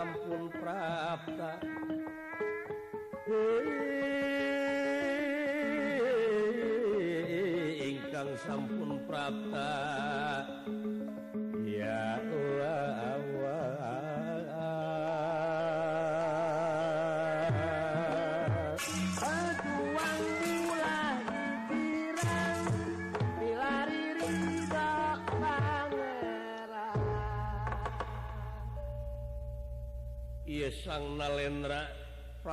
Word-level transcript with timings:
sampun 0.00 0.48
prapta 0.48 1.60
ingkang 7.84 8.32
sampun 8.40 8.96
prapta 9.04 9.68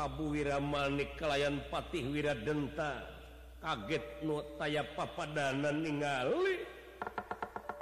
Prabu 0.08 0.32
Wiramanik 0.32 1.20
kelayan 1.20 1.68
Patih 1.68 2.08
Wiradenta. 2.08 3.04
Kaget 3.60 4.24
nu 4.24 4.40
taya 4.56 4.80
papadanan 4.96 5.84
ningali. 5.84 6.64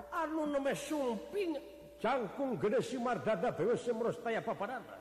Anu 0.09 0.49
namanya 0.49 0.73
sumping 0.73 1.53
cangkung 2.01 2.57
gede 2.57 2.81
si 2.81 2.97
mardada 2.97 3.53
bewe 3.53 3.77
semros 3.77 4.17
taya 4.25 4.41
papadana 4.41 4.97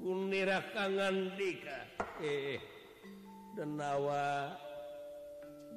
kunira 0.00 0.64
kangan 0.72 1.36
dika. 1.36 1.76
Eh, 2.24 2.56
eh. 2.56 2.60
denawa 3.52 4.56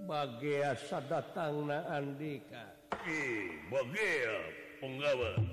bagia 0.07 0.79
sadatangna 0.79 1.91
andika. 1.91 2.71
Eh 3.03 3.67
bagia 3.67 4.35
penggawa. 4.79 5.43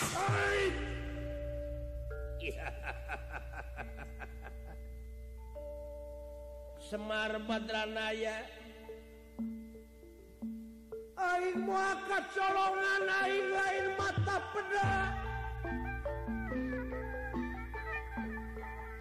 Hai 0.00 0.92
Yeah. 2.42 3.01
Semar 6.92 7.40
Badranaya. 7.48 8.44
Aing 11.16 11.64
muakat 11.64 12.28
solongan 12.36 13.08
aing 13.08 13.48
lain 13.48 13.86
mata 13.96 14.36
peda 14.52 14.92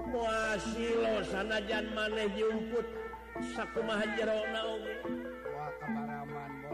Muasilo 0.08 1.20
sanajan 1.28 1.92
maneh 1.92 2.32
jumput 2.32 2.88
sakumaha 3.52 4.08
jero 4.16 4.40
naoge 4.56 4.96
Wah 5.52 5.72
kabaraman 5.84 6.52
bo 6.64 6.72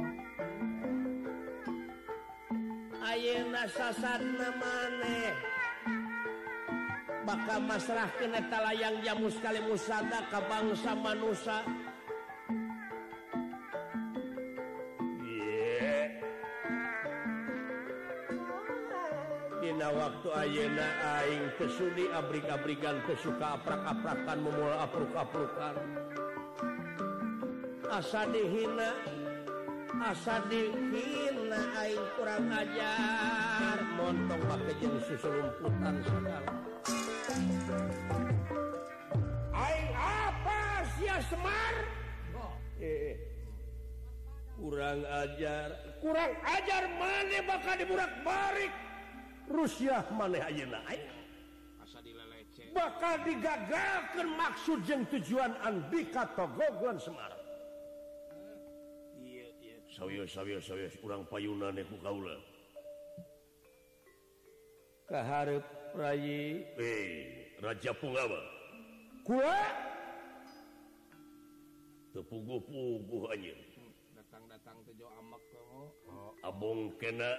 Ayeuna 3.01 3.65
sasana 3.65 4.49
maneh 4.53 5.56
bakal 7.27 7.59
masrahkeun 7.67 8.31
keneta 8.31 8.63
layang 8.63 9.03
jamu 9.03 9.27
sekali 9.27 9.59
musada 9.67 10.23
ke 10.31 10.39
bangsa 10.47 10.95
manusia? 10.95 11.59
Yeah. 15.19 16.07
Dina 19.59 19.91
waktu 19.91 20.29
Ayeuna 20.31 20.87
Aing 21.19 21.51
kesudi 21.59 22.07
abrik-abrikan 22.15 23.03
kesuka 23.03 23.59
aprak-aprakan 23.59 24.37
memula 24.39 24.87
apruk-aprukan. 24.87 25.75
Asa 27.91 28.23
dihina 28.31 28.95
asa 29.99 30.39
dihina 30.47 31.59
Aing 31.75 32.07
kurang 32.15 32.47
ajar. 32.55 33.83
Montong 33.99 34.41
pakai 34.47 34.73
jenis 34.79 35.03
susu 35.11 35.27
rumputan 35.27 35.99
segala 36.07 36.66
Semar 41.27 41.75
eh, 42.79 43.19
kurang 44.55 45.01
ajar. 45.03 45.97
Kurang 45.99 46.31
ajar 46.45 46.83
maneh 46.95 47.41
bakal 47.43 47.75
diburak-barik. 47.83 48.71
Rusia 49.49 50.05
maneh 50.13 50.39
bakal 52.77 53.15
digagalkan 53.25 54.27
maksud 54.37 54.79
yang 54.85 55.03
tujuan 55.09 55.57
Andika 55.65 56.29
Togogon 56.37 57.01
Semar. 57.01 57.33
Kurang 61.01 61.25
payunan 61.25 61.73
keharap 65.07 65.63
Rayi 65.97 66.67
eh. 66.77 67.36
Raja 67.57 67.91
Pulawa 67.97 68.41
tepugu-pugu 72.13 73.29
anjing 73.29 73.61
datang-datang 74.17 74.77
tejo 74.85 75.05
amak 75.21 75.41
oh. 76.09 76.33
Abong 76.41 76.97
kena 76.97 77.37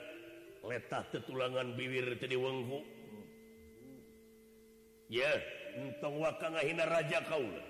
letah 0.62 1.03
tetulangan 1.11 1.75
bibir 1.75 2.19
tadi 2.19 2.39
wengku 2.39 2.83
ya 5.11 5.34
entong 5.75 6.23
waka 6.23 6.50
ngahina 6.50 6.87
raja 6.87 7.19
kaula 7.27 7.62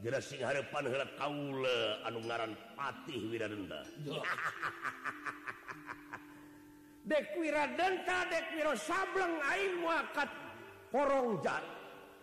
jera 0.00 0.20
sing 0.20 0.40
harapan 0.44 0.88
heula 0.88 1.08
kaula 1.16 1.78
anu 2.08 2.20
ngaran 2.24 2.52
Patih 2.76 3.20
Wiradenta 3.32 3.80
Dek 7.06 7.38
Wiradenta 7.38 8.26
dek 8.32 8.46
Wiro 8.58 8.74
Sableng 8.74 9.38
aing 9.38 9.78
muakat 9.78 10.26
porong 10.90 11.38
jat. 11.38 11.75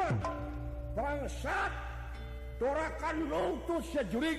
Tuhan 0.00 0.16
bangsat. 0.96 1.72
Dorakan 2.60 3.16
lungtus 3.28 3.88
sejurik 3.88 4.36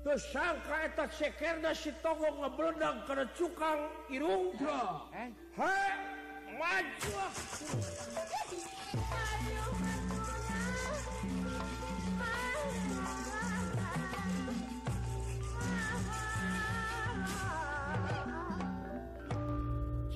tersangka 0.00 0.88
eta 0.88 1.04
sekerda 1.12 1.76
si 1.76 1.92
togo 2.00 2.28
ngebledang 2.40 3.04
Kena 3.04 3.28
cukang 3.36 3.88
irung. 4.08 4.56
Eh? 5.12 5.28
he 5.52 5.80
maju. 6.56 7.12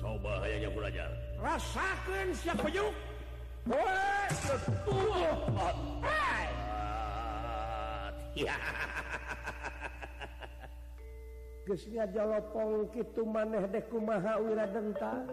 Coba 0.01 0.31
hayanya 0.41 0.69
kurang 0.73 1.13
rasakan 1.37 2.27
siapa 2.33 2.65
yuk? 2.73 3.12
boleh 3.63 4.27
ketubuh 4.43 5.31
otak 5.55 5.75
ya 8.35 8.57
jalopong 12.11 12.91
kitu 12.91 13.23
maneh 13.23 13.63
deh 13.71 13.83
kumaha 13.87 14.35
wiradenta 14.43 15.23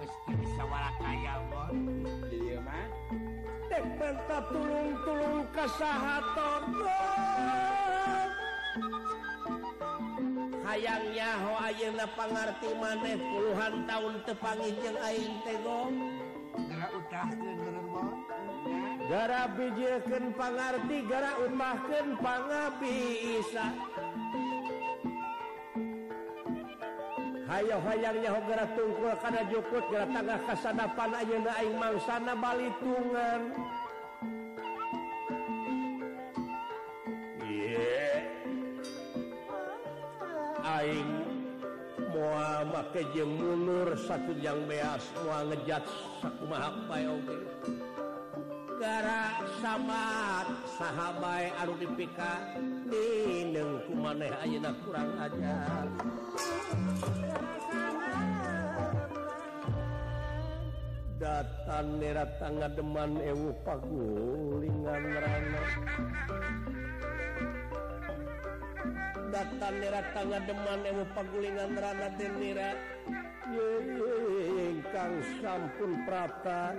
Geus 0.00 0.14
bisa 0.32 0.64
warakaya 0.64 1.44
mon 1.52 2.04
Iya 2.32 2.58
mah. 2.64 2.88
Dek 3.68 3.84
menta 4.00 4.38
tulung-tulung 4.48 5.44
kasahaton 5.52 6.62
Hayang 10.64 11.04
nyaho 11.12 11.52
ayeuna 11.68 12.06
pangarti 12.16 12.70
maneh 12.76 13.16
puluhan 13.18 13.74
tahun 13.88 14.14
tepangi 14.24 14.70
jeung 14.80 14.98
aing 15.02 15.34
teh 15.44 15.56
gong 15.64 16.19
gara 19.10 19.42
bijken 19.52 20.24
pangarti 20.32 20.98
gara 21.04 21.32
utahken 21.44 22.08
pangabisa 22.22 23.66
hayo 27.50 27.76
Hayo 27.76 27.76
hoyangnya 27.82 28.30
hogara 28.30 28.64
tungkul 28.78 29.12
karena 29.18 29.42
jukut 29.50 29.84
gara 29.90 30.06
tangga 30.06 30.36
kasadapan 30.46 31.10
aja 31.18 31.36
naing 31.42 31.74
mangsana 31.82 32.34
balitungan. 32.38 33.42
make 42.64 43.02
jeng 43.16 43.40
mulur 43.40 43.96
satu 43.96 44.36
yang 44.38 44.60
beas 44.68 45.04
mua 45.24 45.44
ngejat 45.48 45.84
sakumaha 46.20 46.70
bae 46.88 47.06
oge. 47.08 47.38
Gara 48.80 49.44
samad 49.60 50.48
sahabae 50.80 51.52
anu 51.60 51.76
dipika 51.76 52.56
dineung 52.88 53.84
kumaneh 53.84 54.32
ayeuna 54.40 54.72
kurang 54.80 55.10
ajar. 55.20 55.86
Datan 61.20 62.00
nera 62.00 62.24
tangga 62.40 62.72
deman 62.72 63.20
ewu 63.20 63.52
pagulingan 63.60 65.04
rana. 65.12 65.62
Datan 69.30 69.74
nera 69.78 70.02
tangga 70.10 70.38
deman 70.42 70.82
ewu 70.90 71.04
pagulingan 71.14 71.78
rana 71.78 72.08
den 72.18 72.34
nera 72.42 72.70
ye 73.54 73.68
ye 73.94 74.74
ingkang 74.74 75.16
sampun 75.38 75.92
prata 76.06 76.74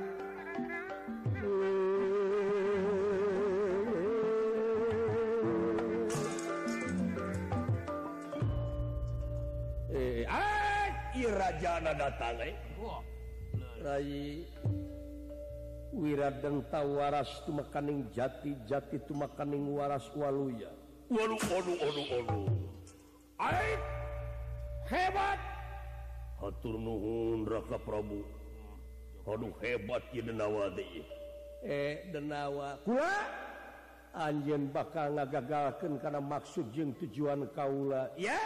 Eh, 9.91 10.23
ah, 10.23 10.87
ieu 11.15 11.31
rajana 11.35 11.91
datang 11.91 12.39
eh. 12.39 12.55
Rai 13.83 14.47
Wiradeng 15.91 16.63
tawaras 16.71 17.43
tumakaning 17.43 18.07
jati 18.15 18.55
jati 18.63 18.95
tumakaning 19.03 19.67
waras 19.75 20.07
waluya. 20.15 20.71
Waduh, 21.11 21.35
waduh, 21.43 21.75
waduh, 21.75 22.05
waduh. 22.07 22.47
Aik, 23.35 23.81
hebat. 24.87 25.39
Hatur 26.39 26.79
nuhun 26.79 27.43
Raka 27.43 27.75
Prabu. 27.83 28.23
Aduh 29.27 29.51
hebat 29.59 30.07
ya 30.15 30.23
denawa 30.23 30.71
deh. 30.71 31.03
Eh 31.67 32.07
denawa. 32.15 32.79
Kula 32.87 33.11
anjen 34.15 34.71
bakal 34.71 35.19
ngagagalkan 35.19 35.99
karena 35.99 36.23
maksud 36.23 36.71
jeng 36.71 36.95
tujuan 36.95 37.43
kaula. 37.51 38.15
Ya, 38.15 38.39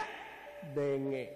denge. 0.74 1.30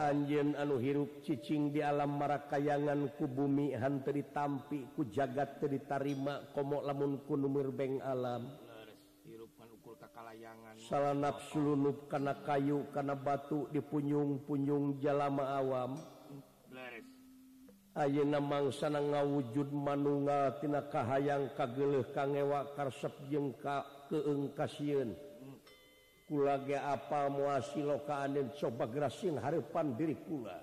Anjen 0.00 0.56
anu 0.56 0.80
hirup 0.80 1.20
cicing 1.28 1.76
di 1.76 1.84
alam 1.84 2.16
marakayangan 2.16 3.12
ku 3.20 3.28
bumi 3.28 3.76
han 3.76 4.00
ditampi 4.00 4.32
tampi 4.32 4.80
ku 4.96 5.04
jagat 5.12 5.60
teri 5.60 5.84
tarima 5.84 6.40
komo 6.56 6.80
lamun 6.80 7.20
ku 7.28 7.36
numirbeng 7.36 8.00
alam. 8.00 8.64
kayangan 10.36 10.76
salah 10.76 11.16
nafsu 11.16 11.56
lulup 11.56 12.12
karena 12.12 12.36
kayu 12.44 12.84
karena 12.92 13.16
batu 13.16 13.72
dipunyung-punyung 13.72 15.00
jalama 15.00 15.56
awam. 15.56 15.96
Ayeuna 17.96 18.44
mangsana 18.44 19.00
ngawujud 19.00 19.72
manungatina 19.72 20.84
kahayang 20.92 21.56
kageuleuh 21.56 22.12
kangewa 22.12 22.68
karsep 22.76 23.16
jeung 23.32 23.56
ka 23.56 23.88
keung 24.12 24.52
kasieun 24.52 25.16
kula 26.28 26.60
ge 26.68 26.76
apal 26.76 27.32
muasilo 27.32 28.04
ka 28.04 28.28
aneun 28.28 28.52
coba 28.52 28.84
gerasin 28.92 29.40
harepan 29.40 29.96
diri 29.96 30.20
kula. 30.28 30.60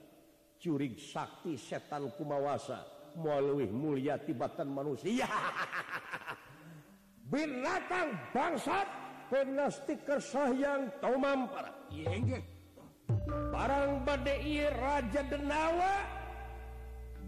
Curig 0.61 1.01
sakti 1.01 1.57
setan 1.57 2.13
kumawasa 2.13 2.85
moal 3.17 3.49
leuwih 3.49 3.73
mulia 3.73 4.21
tibatan 4.21 4.69
manusia. 4.69 5.25
Binatang 7.33 8.13
bangsat! 8.29 9.02
pena 9.33 9.65
stiker 9.73 10.21
tomampara 10.21 10.93
Tomam 11.01 11.49
para 11.49 11.73
barang 13.49 14.05
badai 14.05 14.61
Raja 14.77 15.25
Denawa 15.25 15.95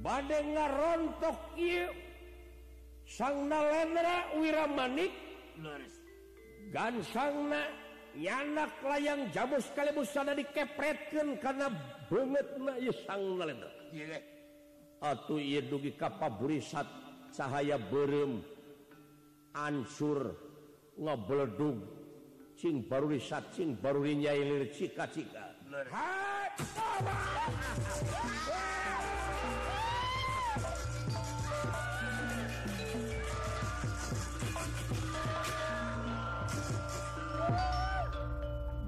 bade 0.06 0.38
ngarontok 0.54 1.58
ieu 1.58 1.90
sang 3.10 3.50
nalendra 3.50 4.38
wiramanik 4.38 5.10
gansangna 6.70 7.74
nyanak 8.14 8.78
layang 8.86 9.26
jamu 9.34 9.58
sekaligus 9.58 10.14
sana 10.14 10.38
dikepretkan 10.38 11.42
karena 11.42 11.74
banget 12.06 12.46
ieu 12.86 12.94
sang 13.10 13.34
nalendra 13.34 13.74
atuh 15.02 15.42
ieu 15.42 15.66
dugi 15.66 15.98
ka 15.98 16.14
paburisat 16.14 16.86
cahaya 17.34 17.82
berem 17.82 18.46
ansur 19.58 20.45
ngebledug 20.96 21.78
cing 22.56 22.88
baru 22.88 23.12
disacing 23.12 23.76
baru 23.76 24.04
dinyailir 24.08 24.72
cika-cika. 24.72 25.56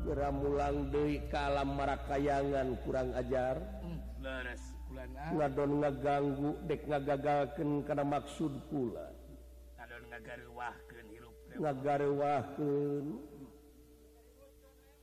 Gera 0.08 0.30
mulang 0.32 0.88
deui 0.88 1.20
ka 1.28 1.52
alam 1.52 1.76
marakayangan 1.76 2.68
kurang 2.88 3.12
ajar. 3.20 3.60
Ngadon 5.36 5.84
ngaganggu 5.84 6.52
dek 6.64 6.88
ngagagalkeun 6.88 7.84
kana 7.84 8.08
maksud 8.08 8.54
kula 8.72 9.12
ngadon 9.78 10.04
ngagaruah 10.10 10.76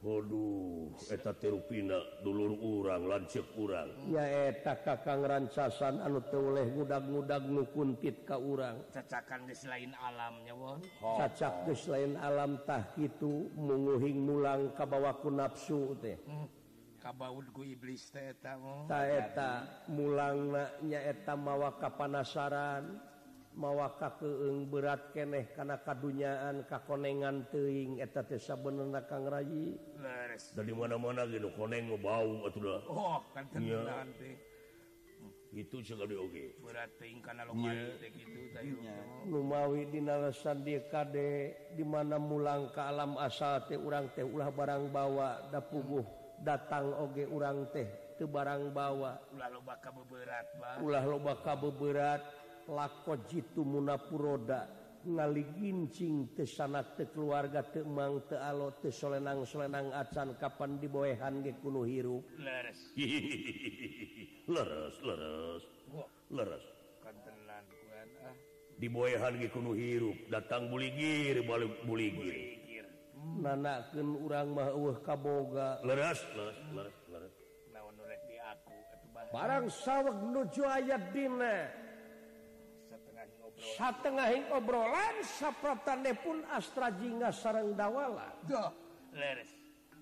Waduh 0.05 0.93
eta 1.09 1.33
terupina 1.33 1.97
dulur 2.21 2.61
urang 2.61 3.09
lancip 3.09 3.49
urang. 3.57 3.89
Ya 4.13 4.53
eta 4.53 4.77
kakang 4.85 5.25
rancasan 5.25 5.97
anu 6.05 6.21
oleh 6.29 6.69
mudah-mudah 6.77 7.41
nukuntit 7.41 8.29
ka 8.29 8.37
urang. 8.37 8.85
Cacakan 8.93 9.49
geus 9.49 9.65
lain 9.65 9.97
alamnya 9.97 10.53
won. 10.53 10.85
Cacak 11.01 11.65
geus 11.65 11.89
lain 11.89 12.21
alam 12.21 12.61
tah 12.69 12.85
kitu 12.93 13.49
munguhing 13.57 14.21
mulang 14.29 14.77
kabawaku 14.77 15.33
nafsu 15.33 15.97
teh. 15.97 16.21
Hmm, 16.29 16.53
Kabaudku 17.01 17.65
iblis 17.65 18.13
teh 18.13 18.37
eta 18.37 18.61
mah 18.61 18.85
ta 18.85 19.09
eta 19.09 19.51
mulangna 19.89 20.69
nya 20.85 21.01
nyaeta 21.01 21.33
mawa 21.33 21.81
kapanasaran 21.81 23.14
mawakak 23.55 24.19
keeng 24.19 24.67
berat 24.67 25.15
keneh 25.15 25.47
karena 25.55 25.79
kadunyaan 25.79 26.67
kakonengan 26.67 27.47
teing 27.55 28.03
eta 28.03 28.27
teh 28.27 28.39
bener 28.59 29.07
kang 29.07 29.31
rayi 29.31 29.79
dari 30.59 30.75
mana-mana 30.75 31.23
gitu 31.31 31.55
koneng 31.55 31.95
bau 32.03 32.47
atuh 32.51 32.83
oh 32.91 33.23
kan 33.31 33.47
ya. 33.63 34.03
itu 35.55 35.79
sekali 35.87 36.19
oge 36.19 36.59
berat 36.59 36.91
teing 36.99 37.23
karena 37.23 37.47
lokasi 37.47 37.95
yeah. 38.03 38.11
gitu 38.11 38.41
numawi 39.31 39.87
di 39.87 40.03
nalasan 40.03 40.67
dia 40.67 40.83
kade 40.91 41.55
di 41.79 41.87
mana 41.87 42.19
mulang 42.19 42.75
ke 42.75 42.83
alam 42.83 43.15
asal 43.23 43.63
teh 43.71 43.79
urang 43.79 44.11
teh 44.19 44.27
ulah 44.27 44.51
barang 44.51 44.91
bawa 44.91 45.47
da 45.55 45.63
puguh 45.63 46.03
datang 46.43 46.91
oge 46.99 47.31
urang 47.31 47.71
teh 47.71 47.87
ke 48.15 48.23
barang 48.31 48.71
bawa. 48.71 49.19
Ulah 49.35 49.51
loba 49.51 49.75
ka 49.83 49.91
beberat 49.91 50.47
ulah 50.79 51.03
loba 51.03 51.35
ka 51.43 51.59
lako 52.69 53.17
jitu 53.29 53.65
munapuroda 53.65 54.85
ngaligincing 55.05 56.33
tesanak 56.33 56.97
te 56.97 57.05
keluarga 57.13 57.61
temang 57.61 58.25
te 58.25 58.41
alo 58.41 58.73
te 58.81 58.89
solenang 58.89 59.45
solenang 59.45 59.93
acan 59.93 60.37
kapan 60.41 60.81
diboehan 60.81 61.45
ge 61.45 61.53
kuno 61.61 61.85
hirup. 61.85 62.25
Leres. 62.41 62.81
Leres 64.55 64.97
leres. 65.05 65.65
Leres. 66.33 66.65
Kantenan 67.05 67.65
kuan 67.69 68.11
ah. 68.25 68.35
Diboehan 68.81 69.35
ge 69.37 69.49
kuno 69.53 69.77
hirup 69.77 70.17
datang 70.33 70.73
buligir 70.73 71.45
balik 71.45 71.85
buligir. 71.85 72.89
Hmm. 73.13 73.45
Nanakeun 73.45 74.09
urang 74.25 74.57
mah 74.57 74.73
eueuh 74.73 74.99
kaboga 75.05 75.85
leres 75.85 76.21
leres 76.33 76.59
leres 76.73 76.97
leres. 77.13 77.35
Naon 77.73 77.97
rek 78.01 78.23
di 78.25 78.37
aku 78.41 78.73
atuh 78.73 79.29
barang 79.33 79.67
saweg 79.69 80.17
nuju 80.33 80.65
aya 80.65 80.97
dina. 81.13 81.84
satengahing 83.59 84.47
obrolan 84.53 85.23
sapratane 85.23 86.13
pun 86.19 86.43
astrajingga 86.53 87.31
sarang 87.33 87.73
dawala. 87.75 88.35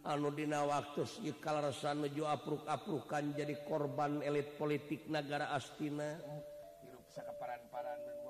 Anudina 0.02 0.66
waktu 0.66 1.06
ykalarsa 1.30 1.94
nuju 1.94 2.26
apruk-aprukan 2.26 3.38
jadi 3.38 3.54
korban 3.62 4.18
elit 4.26 4.59
politik 4.59 5.06
negara 5.06 5.54
Astina. 5.54 6.18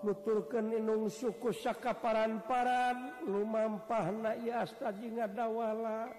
Nuturkan 0.02 0.68
inung 0.74 1.06
suku 1.06 1.54
Sakaparan-paran 1.54 3.24
lumampah 3.24 4.10
na 4.10 4.34
astrajingga 4.36 5.30
dawala. 5.30 6.10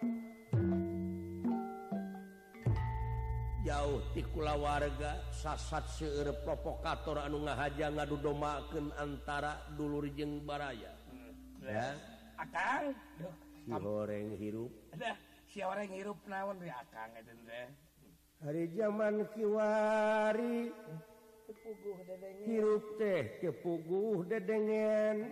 jauh 3.64 4.04
tikula 4.12 4.60
warga 4.60 5.24
sasat 5.32 5.88
seueur 5.88 6.36
provokator 6.44 7.24
anu 7.24 7.48
ngahaja 7.48 7.96
ngadu 7.96 8.20
domaken 8.20 8.92
antara 9.00 9.64
dulur 9.80 10.04
jeng 10.12 10.44
baraya. 10.44 10.92
Ya. 11.64 11.96
Akang? 12.36 12.92
Si 13.64 13.72
goreng 13.72 14.36
hirup. 14.36 14.72
Adah, 14.92 15.16
si 15.48 15.64
orang 15.64 15.88
hirup 15.96 16.20
naon 16.28 16.60
ri 16.60 16.68
akang 16.68 17.16
itu 17.16 17.32
teh 17.48 17.68
hari 18.44 18.68
zaman 18.76 19.24
kiwari 19.32 20.68
tepuguh 21.48 22.00
dedengen 22.04 22.44
hirup 22.44 22.84
teh 23.00 23.24
kepuguh 23.40 24.28
dedengen 24.28 25.32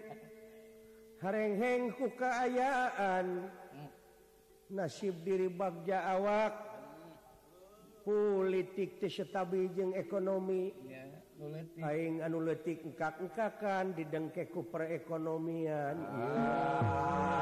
harengheng 1.20 1.92
ku 2.00 2.08
kaayaan. 2.16 3.52
Hmm. 3.52 3.92
Nasib 4.72 5.20
diri 5.28 5.52
bagja 5.52 6.16
awak. 6.16 6.71
politikstabi 8.04 9.72
jeung 9.74 9.94
ekonomi. 9.94 10.74
Aing 11.82 12.22
anu 12.22 12.38
anuletik 12.46 12.86
engkak-engkakan 12.86 13.98
didengkeku 13.98 14.70
perekonomian. 14.70 15.98
Ah. 16.06 17.42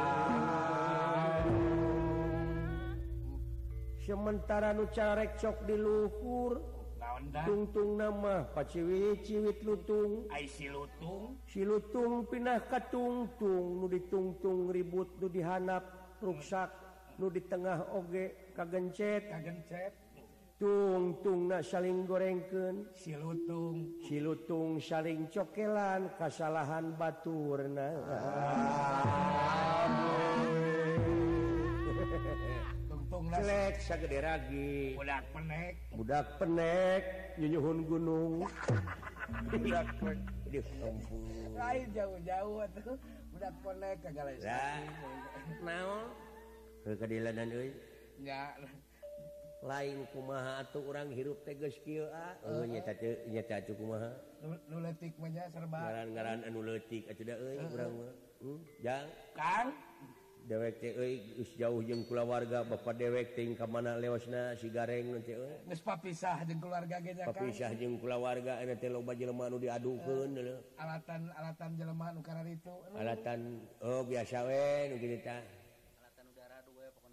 Sementara 4.09 4.73
nu 4.73 4.87
carek 4.89 5.37
cok 5.37 5.69
di 5.69 5.75
luhur 5.77 6.63
tungtung 7.45 7.99
nama 7.99 8.47
paciwi 8.55 9.19
ciwit 9.21 9.61
lutung 9.61 10.25
si 10.49 10.65
lutung? 10.65 11.37
Si 11.45 11.61
lutung 11.61 12.25
pindah 12.25 12.63
katungtung 12.71 13.83
nu 13.83 13.85
ditungtung 13.85 14.73
ribut 14.73 15.13
nu 15.21 15.29
dihanap 15.29 15.83
ruksak 16.25 16.73
nu 17.21 17.29
di 17.29 17.43
tengah 17.45 17.85
oge 17.93 18.49
kagencet 18.57 19.29
kagencet 19.29 20.08
tungtung 20.59 21.47
na 21.47 21.63
saling 21.63 22.03
gorengken 22.03 22.83
silutung. 22.91 23.95
Silutung 24.03 24.83
saling 24.83 25.31
cokelan 25.31 26.11
kesalahan 26.19 26.91
baturna. 26.99 27.95
Sagede 33.79 34.19
ragi. 34.19 34.99
Budak 34.99 35.23
penek. 35.31 35.71
Budak 35.95 36.27
penek 36.35 37.03
nyunyuhun 37.39 37.79
gunung. 37.87 38.33
Budak 39.47 39.87
penek. 40.03 40.19
Lain 41.55 41.85
jauh-jauh 41.93 42.65
tuh 42.83 42.97
budak 43.31 43.53
penek 43.63 43.95
kagak 44.03 44.23
lain 44.27 44.41
naon? 45.63 46.09
Kadilanan 46.83 47.53
euy? 47.53 47.69
Ya 48.19 48.57
lain 49.59 50.07
kumaha 50.15 50.63
atau 50.63 50.79
orang 50.87 51.11
hirup 51.11 51.43
teges 51.43 51.75
geus 51.75 51.83
kieu 51.83 52.07
dewek 60.49 60.81
teh 60.81 60.97
euy 60.97 61.37
geus 61.37 61.51
jauh 61.61 61.77
jeung 61.85 62.07
kulawarga 62.09 62.65
bapa 62.65 62.91
dewek 62.97 63.37
ting 63.37 63.53
ke 63.53 63.61
ka 63.61 63.69
mana 63.69 64.01
leosna 64.01 64.57
si 64.57 64.73
gareng 64.73 65.13
nanti 65.13 65.37
pisah 65.37 65.61
geus 65.69 65.81
papisah 65.85 66.37
jeung 66.47 66.57
kulawarga 66.57 66.97
ge 67.05 67.11
nya 67.13 67.23
kan 67.29 67.35
papisah 67.37 67.71
jeung 67.77 68.01
kulawarga 68.01 68.53
eta 68.65 68.75
teh 68.81 68.89
loba 68.89 69.13
jelema 69.13 69.45
anu 69.45 69.61
diadukeun 69.61 70.31
alatan-alatan 70.79 71.69
jelema 71.77 72.05
anu. 72.09 72.21
Itu 72.49 72.73
alatan 72.97 73.61
oh 73.85 74.01
biasa 74.07 74.47
weh 74.49 74.89
nu 74.89 74.95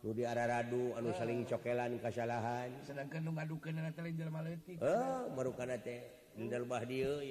Rudi 0.06 0.22
Araradu 0.22 0.94
anu 0.94 1.10
saling 1.18 1.42
cokelan 1.42 1.98
kasalahan. 1.98 2.70
Sedangkan 2.86 3.26
nu 3.26 3.34
ngadukeun 3.34 3.74
na 3.74 3.90
teh 3.90 4.06
jelema 4.14 4.38
leutik 4.38 4.78
heuh 4.78 5.26
marukana 5.34 5.82
teh 5.82 5.98
ninggal 6.38 6.62
bah 6.62 6.86
dieu 6.86 7.26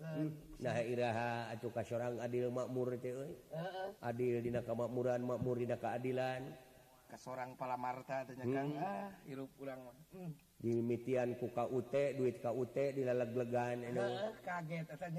hmm, 0.00 0.28
nah 0.64 0.80
iraha 0.80 1.52
atuh 1.52 1.68
kasorang 1.76 2.16
adil 2.24 2.48
makmur 2.48 2.96
teh 2.96 3.12
uh. 3.12 3.28
adil 4.00 4.40
dina 4.40 4.64
kamakmuran 4.64 5.20
makmur 5.28 5.60
dina 5.60 5.76
kaadilan. 5.76 6.56
Kasorang 7.04 7.52
palamarta 7.60 8.24
teh 8.24 8.32
nya 8.32 8.48
hmm. 8.48 8.56
Kang 8.56 8.68
ah 8.80 9.12
hirup 9.28 9.52
urang 9.60 9.84
mah. 9.84 9.96
Hmm. 10.16 10.32
dimitian 10.64 11.36
ku 11.36 11.52
KUT 11.52 11.92
duit 12.16 12.40
KUT 12.40 12.96
dilalegelegan 12.96 13.84
anu. 13.92 14.00
Uh, 14.00 14.32
kaget 14.40 14.88
eta 14.88 15.12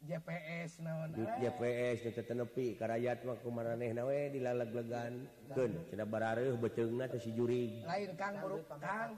JPS 0.00 0.80
naon 0.80 1.12
eh? 1.12 1.28
JPS 1.44 2.16
tetenepi 2.16 2.72
karayat 2.80 3.20
waktu 3.20 3.48
maraneh 3.52 3.92
nawe 3.92 4.32
dilaleglegan 4.32 5.28
kan 5.52 5.72
cenah 5.92 6.08
barareuh 6.08 6.56
beceungna 6.56 7.04
teh 7.04 7.20
si 7.20 7.36
juri 7.36 7.84
lain 7.84 8.16
kang 8.16 8.40
muruk 8.40 8.64
kang. 8.80 9.12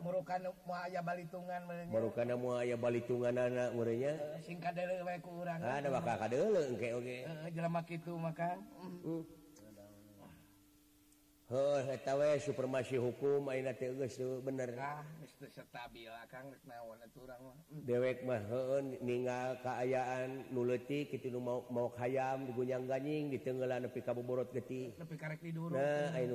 Murukan 0.00 0.48
moal 0.64 0.88
aya 0.88 1.04
balitungan 1.04 1.60
meureun 1.68 1.92
murukan 1.92 2.32
moal 2.40 2.64
aya 2.64 2.80
balitunganana 2.80 3.76
meureunnya. 3.76 4.16
Eh, 4.16 4.40
sing 4.40 4.56
kadeuleu 4.56 5.04
wae 5.04 5.20
ku 5.20 5.44
urang 5.44 5.60
ah 5.60 5.84
da 5.84 5.88
bakal 5.92 6.16
kadeuleu 6.16 6.64
engke 6.64 6.96
oge. 6.96 7.28
Eh, 7.28 7.52
jelema 7.52 7.84
kitu 7.84 8.16
maka 8.16 8.56
mm. 8.80 9.44
Heuh 11.46 11.86
eta 11.94 12.18
we 12.18 12.42
supremasi 12.42 12.98
hukum 12.98 13.46
teh 13.52 13.92
geus 13.94 14.18
bener. 14.42 14.74
Ah, 14.80 15.06
dewek 17.84 18.24
mah 18.24 18.40
meninggal 19.04 19.60
keayaan 19.60 20.48
nuletik 20.48 21.12
itu 21.12 21.28
mau 21.36 21.68
mau 21.68 21.92
hayam 22.00 22.48
digunyang 22.48 22.88
ganjing 22.88 23.28
di 23.28 23.38
tenggelan 23.44 23.84
nepi 23.84 24.00
kabuborot 24.00 24.48
getih 24.56 24.96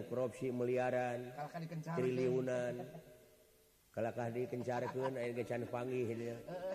korupsi 0.06 0.54
meliaran 0.54 1.34
triliunan. 1.98 2.86
kalakah 3.92 4.32
dikencarkan 4.32 5.20
air 5.20 5.36
gecan 5.36 5.68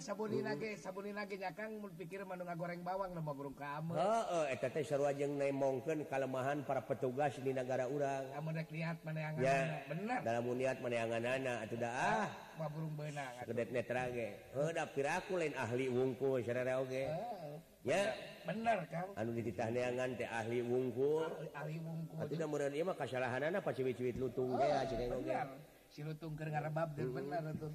sabun 0.04 0.28
pikir 1.96 2.20
goreng 2.56 2.84
bawang 2.84 3.16
burung 3.32 3.56
kamu 3.56 3.96
oh 3.96 4.44
eta 4.52 4.68
teh 4.68 4.84
sarua 4.84 5.16
jeung 5.16 5.40
kalemahan 6.12 6.60
para 6.68 6.84
petugas 6.84 7.36
di 7.40 7.52
negara 7.56 7.88
urang. 7.88 8.24
Lihat 8.66 8.96
benar 9.00 9.32
bener. 9.88 10.18
dalam 10.20 10.44
niat 10.52 10.76
mana 10.84 10.96
anak 11.06 11.16
anana 11.16 11.54
atuh 11.64 11.78
da 11.80 11.88
ah 11.88 12.28
mah 12.60 12.68
burung 12.68 12.92
beunang 12.98 13.32
ge. 14.12 14.28
Heuh 14.52 14.70
da 14.76 14.84
piraku 14.84 15.40
lain 15.40 15.54
ahli 15.56 15.86
wungkul 15.88 16.44
sarere 16.44 16.76
eh, 16.92 17.08
ya 17.84 18.12
bener 18.44 18.84
kang. 18.92 19.08
Anu 19.16 19.30
dititah 19.32 19.68
neangan 19.72 20.16
teh 20.20 20.28
ahli 20.28 20.60
wungkul 20.60 21.24
ahli 21.56 21.76
wungkul 21.80 22.16
atuh 22.20 22.36
da 22.36 22.46
meureun 22.48 22.74
ieu 22.76 22.84
mah 22.84 22.96
kasalahanana 22.96 23.64
paciwit-ciwit 23.64 24.16
lutung 24.20 24.52
ge 24.60 24.66
eh, 24.66 25.75
silutung 25.96 26.36
keur 26.36 26.52
ngarebab 26.52 26.92
deui 26.92 27.08
bener 27.08 27.56
atuh. 27.56 27.72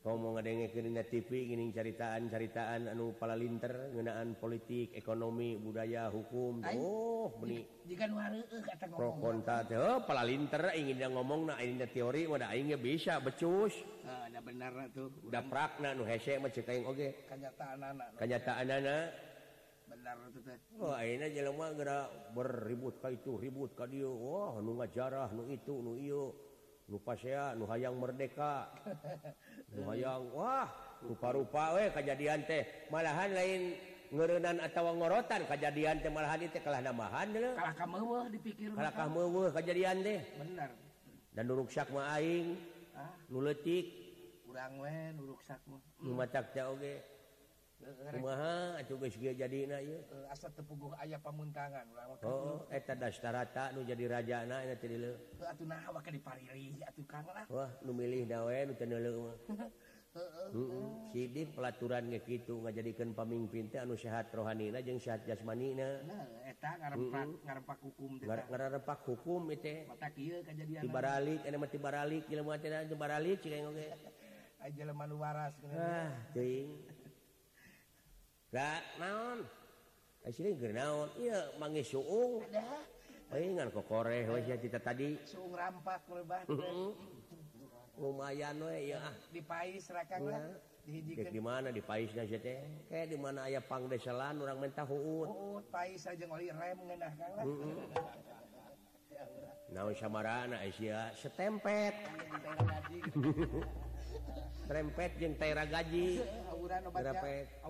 Ngomong 0.00 0.32
ngadengekeun 0.40 0.88
dina 0.88 1.04
TV 1.04 1.52
ngining 1.52 1.68
caritaan-caritaan 1.68 2.96
anu 2.96 3.12
palalinter 3.20 3.92
ngeunaan 3.92 4.40
politik, 4.40 4.96
ekonomi, 4.96 5.60
budaya, 5.60 6.08
hukum. 6.08 6.64
Oh, 6.64 7.28
meni. 7.44 7.60
Jika 7.84 8.08
nu 8.08 8.16
hareueuh 8.16 8.48
eh, 8.48 8.64
kata 8.64 8.88
ngomong. 8.88 8.96
Pro 8.96 9.10
kontra 9.20 9.68
teh 9.68 9.76
oh, 9.76 10.00
palalinter 10.08 10.72
ingin 10.80 11.04
ngomongna 11.12 11.60
aing 11.60 11.76
teori 11.92 12.24
mah 12.24 12.40
da 12.40 12.56
aing 12.56 12.72
bisa 12.80 13.20
becus. 13.20 13.76
Heeh, 13.76 14.24
da 14.32 14.40
benerna 14.40 14.88
tuh. 14.96 15.12
Da 15.28 15.44
prakna 15.44 15.92
nu 15.92 16.08
hese 16.08 16.40
mah 16.40 16.48
ceuk 16.48 16.72
aing 16.72 16.88
oge. 16.88 17.28
Kanyataanana. 17.28 18.16
Kanyataanana. 18.16 19.28
Oh, 20.80 20.94
jelema 20.96 21.74
gera 21.74 22.06
berribut 22.32 23.02
Ka 23.02 23.10
itu 23.10 23.36
ribut 23.36 23.74
ka 23.74 23.84
dieu. 23.90 24.10
Wah 24.10 24.62
nu 24.62 24.78
ngajarah 24.78 25.34
nu 25.34 25.50
itu 25.50 25.74
nu 25.82 25.98
ieu. 25.98 26.30
Nu 26.90 26.98
pasea 27.02 27.54
nu 27.58 27.66
hayang 27.70 27.98
merdeka. 27.98 28.70
Nu 29.74 29.86
hayang 29.86 30.34
Wah 30.34 30.66
rupa-rupa 31.06 31.78
we 31.78 31.86
kejadian 31.94 32.42
teh. 32.42 32.66
Malahan 32.90 33.30
lain 33.30 33.78
ngerenan 34.10 34.58
atawa 34.58 34.98
ngorotan 34.98 35.46
kejadian 35.46 36.02
teh 36.02 36.10
malahan 36.10 36.42
teh 36.50 36.58
kalah 36.58 36.82
namahan 36.82 37.30
dipikir 38.34 38.74
kejadian 39.54 40.02
teh. 40.02 40.18
Bener 40.42 40.70
dan 41.30 41.46
nuruk 41.46 41.70
syak 41.70 41.86
mah 41.94 42.18
aing 42.18 42.58
ah. 42.98 43.14
nu 43.30 43.38
leutik. 43.38 43.86
Urang 44.50 44.82
we 44.82 44.94
nurruk 45.14 45.40
Syakma 45.46 45.78
oke 46.74 46.94
jadi 49.36 49.58
as 50.28 50.42
tepuguh 50.44 50.92
ayah 51.00 51.20
pamuntangan 51.20 51.86
oh, 52.22 52.64
oh 52.68 52.94
dastarata 52.96 53.72
nu 53.72 53.84
jadi 53.84 54.04
raja 54.08 54.44
anak 54.44 54.80
milih 57.84 58.28
Sidi 61.14 61.46
pelaturan 61.46 62.10
gitu 62.10 62.58
nggak 62.58 62.82
jadikan 62.82 63.14
pemimpin 63.14 63.70
anu 63.78 63.94
sehat 63.94 64.34
rohanina 64.34 64.82
jeung 64.82 64.98
sehat 64.98 65.22
jasmanina 65.22 66.02
ngarepak 67.46 67.78
hukum 67.78 68.18
ngarepak 68.26 68.98
hukum 69.06 69.54
itu 69.54 69.86
baralik 70.90 71.46
enak 71.46 71.58
mati 71.62 71.78
baralik 71.78 72.26
ilmu 72.26 72.50
baralik 72.98 73.38
aja 74.60 74.82
leman 74.90 75.14
waras. 75.14 75.54
Ah, 75.72 76.10
ting 76.34 76.89
suung. 81.86 82.42
Ingan 83.30 83.70
kok 83.70 83.86
koreh 83.86 84.26
we 84.26 84.42
sia 84.42 84.58
kita 84.58 84.82
tadi. 84.82 85.14
Suung 85.22 85.54
rampak 85.54 86.02
lebat 86.10 86.50
lumayan 88.00 88.56
we 88.64 88.96
ya 88.96 89.12
di 89.30 89.44
pais 89.44 89.84
rakang 89.92 90.24
lah. 90.24 90.40
Dihijikeun 90.88 91.30
di 91.30 91.42
mana 91.44 91.68
di 91.68 91.84
paisnya 91.84 92.24
sih 92.24 92.40
teh? 92.40 92.56
Kayak 92.88 93.12
di 93.12 93.18
mana 93.20 93.46
aya 93.46 93.60
pangdeselan 93.60 94.40
orang 94.40 94.58
minta 94.58 94.82
huut 94.82 95.28
huut 95.28 95.64
pais 95.68 96.08
aja 96.08 96.24
ngoli 96.24 96.48
rem 96.48 96.78
ngeunah 96.80 97.12
kang 97.14 97.32
lah. 97.36 97.46
Naon 99.76 99.94
samarana 99.94 100.66
Asia 100.66 101.14
setempet. 101.14 101.94
rempet 104.70 105.10
jentera 105.18 105.66
gaji 105.66 106.22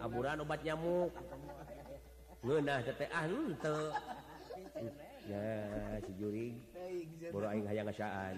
aburan 0.00 0.44
obat 0.44 0.60
nyamuk. 0.60 1.12
ngeunah 2.40 2.80
teh 2.84 3.08
ah 3.12 3.24
henteu 3.28 3.92
ya 5.28 5.44
si 6.00 6.12
juring 6.16 6.56
boro 7.28 7.46
aing 7.52 7.68
hayang 7.68 7.84
ngasaan 7.84 8.34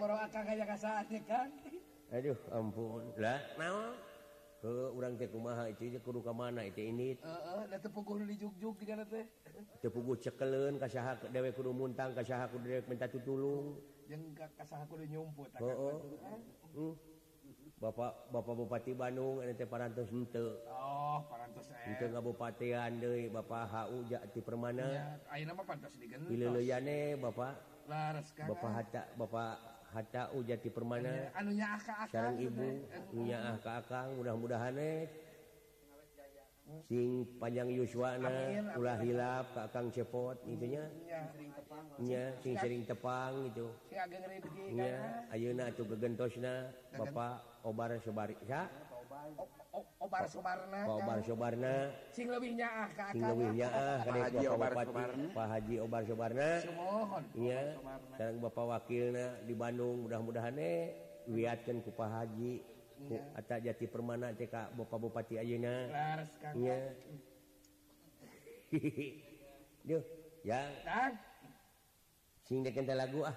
boro 0.00 0.16
akang 0.16 0.44
hayang 0.48 0.68
ngasaan 0.72 1.04
kan 1.28 1.48
aduh 2.14 2.38
ampun. 2.48 3.04
Lah 3.20 3.40
naon? 3.60 3.92
orang 4.68 5.20
kumaha 5.28 5.68
itu 5.68 6.00
ka 6.00 6.32
mana 6.32 6.64
itu 6.64 6.80
ini 6.80 7.18
cekeleun 9.80 10.16
cekelen 10.20 10.74
kasah 10.80 11.20
dewek 11.28 11.52
kudu 11.52 11.70
muntang 11.76 12.16
kasah 12.16 12.48
kudu 12.48 12.64
dewek 12.64 12.88
minta 12.88 13.06
tutulung. 13.08 13.76
Kasah 14.56 14.84
kudu 14.88 15.04
nyumput 15.08 15.48
oh, 15.60 16.00
oh. 16.76 16.92
Bapak 17.74 18.32
Bapak 18.32 18.54
Bupati 18.56 18.96
Bandung 18.96 19.44
ente 19.44 19.66
parantos 19.68 20.08
henteu. 20.08 20.56
Oh 20.70 21.20
parantos 21.28 21.68
eh. 21.68 21.90
henteu 21.90 22.08
ngabupatian 22.16 22.96
deui 23.02 23.28
Bapak 23.28 23.68
HU 23.68 24.08
Jati 24.08 24.40
Permana. 24.40 24.86
Ya 24.88 25.04
ayeuna 25.28 25.52
mah 25.58 25.66
pantos 25.68 25.92
digentos 26.00 26.30
Bapak? 27.20 27.52
Laras 27.84 28.32
Bapak 28.32 28.70
eh. 28.70 28.74
Hatta 28.78 29.02
Bapak 29.20 29.73
Hatta 29.94 30.34
Ujati 30.34 30.68
Permana. 30.74 31.30
Anunya 31.38 31.78
sekarang 31.78 32.34
Ibu 32.42 32.66
punya 33.14 33.54
akang 33.62 34.18
mudah-mudahan 34.18 34.74
sing 36.88 37.28
panjang 37.36 37.68
Yuswana 37.76 38.48
ulah 38.80 38.96
hilap 38.98 39.52
Akang 39.54 39.92
cepot 39.92 40.34
itunya. 40.48 40.82
nya 42.02 42.34
sing 42.42 42.58
sering 42.58 42.82
tepang 42.82 43.46
gitu. 43.52 43.70
nya 44.74 45.22
ayeuna 45.30 45.70
tuh 45.70 45.86
gegentosna 45.94 46.74
Bapak 46.90 47.62
Obar 47.62 47.94
Subari 48.02 48.34
ya. 48.50 48.66
Obar 50.04 50.24
Subarna 50.30 50.80
Obar 50.86 51.18
Sobarna. 51.24 51.74
sing 52.14 52.30
leuwih 52.30 52.54
nyaah 52.54 52.88
ka 52.94 53.04
sing 53.10 53.24
leuwih 53.24 53.50
nyaah 53.56 53.96
ka 54.04 54.12
Haji 54.12 54.46
Obar 54.52 54.72
Subarna 54.84 55.26
Pak 55.32 55.46
Haji 55.50 55.74
Obar 55.82 56.02
Sobarna 56.06 56.48
Sumohon 56.62 57.24
iya 57.34 57.60
sareng 58.14 58.38
Bapak 58.38 58.64
Wakilna 58.68 59.42
di 59.42 59.54
Bandung 59.56 60.06
mudah-mudahan 60.06 60.54
eh 60.60 61.04
wiatkeun 61.28 61.80
ku 61.84 61.90
Pak 61.92 62.10
Haji. 62.10 62.60
Ku 63.04 63.16
eta 63.36 63.58
jati 63.60 63.84
permana 63.90 64.30
teh 64.32 64.48
ka 64.48 64.70
Bapak 64.76 64.98
Bupati 65.00 65.34
ayeuna. 65.40 65.90
Laras 65.90 66.32
Kang 66.40 66.54
iya. 66.60 66.78
Duh, 69.88 70.04
ya. 70.46 70.60
Sing 72.44 72.64
dekente 72.64 72.96
lagu 72.96 73.24
ah. 73.24 73.36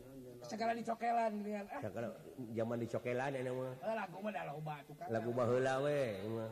segala 0.45 0.71
dicokelan 0.73 1.31
dengan 1.41 1.65
ah. 1.69 1.81
Sakala 1.81 2.07
zaman 2.53 2.77
dicokelan 2.81 3.31
enak 3.37 3.53
mah. 3.53 3.73
Eh, 3.81 3.95
lagu 3.95 4.17
mah 4.21 4.31
da 4.33 4.41
loba 4.49 4.75
tuh 4.87 4.95
kan. 4.97 5.07
Lagu 5.13 5.29
baheula 5.33 5.73
we 5.85 6.01
mah. 6.29 6.51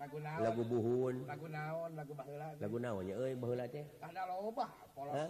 Lagu 0.00 0.16
naon? 0.20 0.40
Lagu 0.44 0.62
buhun. 0.64 1.14
Lagu 1.28 1.46
naon? 1.52 1.90
Lagu 1.96 2.12
baheula. 2.16 2.46
Lagu 2.56 2.76
naon 2.80 3.02
nya 3.04 3.14
euy 3.20 3.34
baheula 3.36 3.64
teh? 3.68 3.84
Ada 4.00 4.22
loba 4.28 4.66
polos. 4.96 5.14
Ha? 5.14 5.24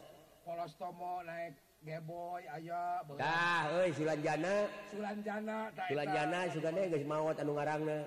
Polos 0.46 0.72
tomo 0.78 1.26
naik 1.26 1.54
geboy 1.82 2.42
aya 2.46 3.02
baheula. 3.02 3.22
Tah 3.26 3.62
euy 3.82 3.90
Sulanjana. 3.90 4.54
Sulanjana 4.90 5.56
ta 5.74 5.84
Sulanjana 5.90 6.38
sugane 6.54 6.82
geus 6.94 7.04
maot 7.06 7.36
anu 7.36 7.52
ngarangna. 7.58 7.98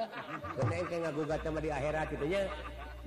Keneh 0.56 0.80
ke 0.86 0.96
ngagugat 1.02 1.42
mah 1.50 1.62
di 1.62 1.70
akhirat 1.74 2.06
kitu 2.10 2.26
nya. 2.30 2.42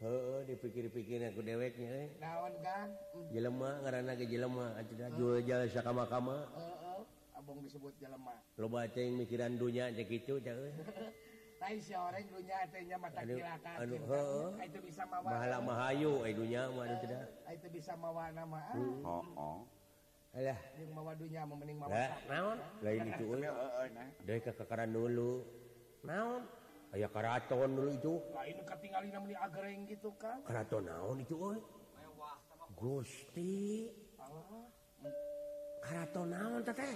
He 0.00 0.08
dipikir-pikirnya 0.48 1.28
aku 1.36 1.44
deweknya 1.44 1.92
euy. 1.92 2.08
Naon 2.24 2.56
kang? 2.64 2.88
Hmm, 3.12 3.28
Jelema 3.36 3.84
ngaranna 3.84 4.16
jelemah 4.16 4.68
karena 4.80 5.12
ke 5.12 5.16
jelemah 5.20 5.44
jual 5.44 5.68
kamma 6.08 6.36
abang 7.40 7.60
disebut 7.64 7.92
jelemah 7.96 8.36
lo 8.60 8.68
baca 8.68 9.00
yang 9.00 9.16
mikiran 9.16 9.56
eh. 9.56 10.72
si 11.84 11.92
aja 11.92 12.20
dunya 12.24 12.56
teh 12.68 12.82
nya 12.84 12.96
mata 13.00 13.20
kilatan 13.20 13.76
aduh 13.80 14.56
itu 14.60 14.78
bisa 14.84 15.02
mawa. 15.08 15.28
Mahala 15.28 15.58
mahayu 15.60 16.12
eh 16.24 16.32
dunya 16.36 16.68
mah 16.72 16.84
tidak 17.00 17.24
itu 17.52 17.68
bisa 17.72 17.92
mawa 17.96 18.32
nama 18.32 18.60
oh 18.76 19.24
oh 19.36 19.58
alah. 20.36 20.58
Yang 20.78 20.92
mawa 20.94 21.12
dunia 21.16 21.42
mending 21.42 21.78
mawa 21.80 21.90
sak. 21.90 22.22
naon? 22.30 22.58
Lain 22.84 23.02
itu 23.08 23.24
eh. 23.34 23.50
heeh 23.50 23.86
nah. 23.92 24.08
Ka 24.24 24.52
kekekaran 24.52 24.90
dulu. 24.94 25.42
Naon? 26.06 26.42
aya 26.94 27.08
keraton 27.10 27.70
dulu 27.76 27.90
itu. 27.94 28.14
Agreng 29.40 29.80
gitu 29.86 30.10
kan. 30.18 30.38
Keraton 30.46 30.84
naon 30.86 31.18
itu 31.22 31.34
oi? 31.38 31.58
Gusti. 32.74 33.90
Allah 34.20 34.66
keraton 35.80 36.28
naon 36.30 36.60
teteh 36.62 36.94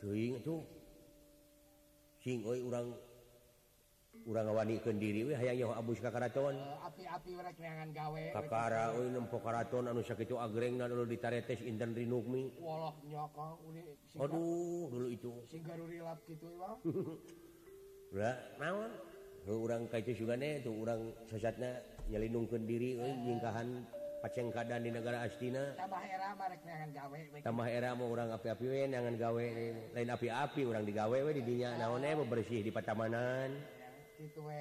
teuing 0.00 0.38
itu. 0.38 0.62
Sing 2.22 2.42
oi 2.42 2.58
urang 2.62 2.94
urang 4.26 4.48
ngawanikeun 4.48 4.96
diri 4.98 5.22
we 5.22 5.34
hayang 5.36 5.60
nyaho 5.60 5.72
abus 5.76 6.00
ka 6.02 6.10
karaton 6.10 6.56
eh, 6.56 6.88
api-api 6.88 7.30
urang 7.36 7.54
neangan 7.60 7.90
gawe 7.94 8.24
kakara 8.34 8.84
oi 8.98 9.06
nempo 9.12 9.38
karaton 9.38 9.86
anu 9.86 10.02
sakitu 10.02 10.34
agrengna 10.40 10.90
dulu 10.90 11.06
ditaretes 11.06 11.62
inten 11.62 11.94
rinukmi. 11.94 12.50
Walah 12.58 12.96
nyaka 13.06 13.60
uli 13.62 13.82
aduh 14.16 14.90
dulu 14.90 15.08
itu. 15.12 15.32
sing 15.46 15.62
garuri 15.62 16.02
lap 16.02 16.18
kitu 16.26 16.48
naon? 18.60 18.90
Orang 19.46 19.86
itu 19.86 20.26
e, 20.26 20.58
orang 20.66 21.00
sesatnya 21.30 21.78
nyalindungkeun 22.10 22.66
diri 22.66 22.98
nyingkahan 22.98 23.86
paceng 24.18 24.50
keadaan 24.50 24.82
di 24.82 24.90
negara 24.90 25.22
Astina. 25.22 25.70
Tambah 27.46 27.66
era 27.70 27.94
mau 27.94 28.10
orang 28.10 28.34
api-api 28.34 28.90
jangan 28.90 29.14
gawe 29.14 29.46
lain 29.94 30.10
api-api 30.10 30.62
orang 30.66 30.82
digawe 30.82 31.14
we 31.14 31.30
di 31.30 31.46
didinya 31.46 31.78
naonnya 31.78 32.10
e, 32.10 32.18
mau 32.18 32.26
bersih 32.26 32.58
di 32.66 32.74
patamanan 32.74 33.54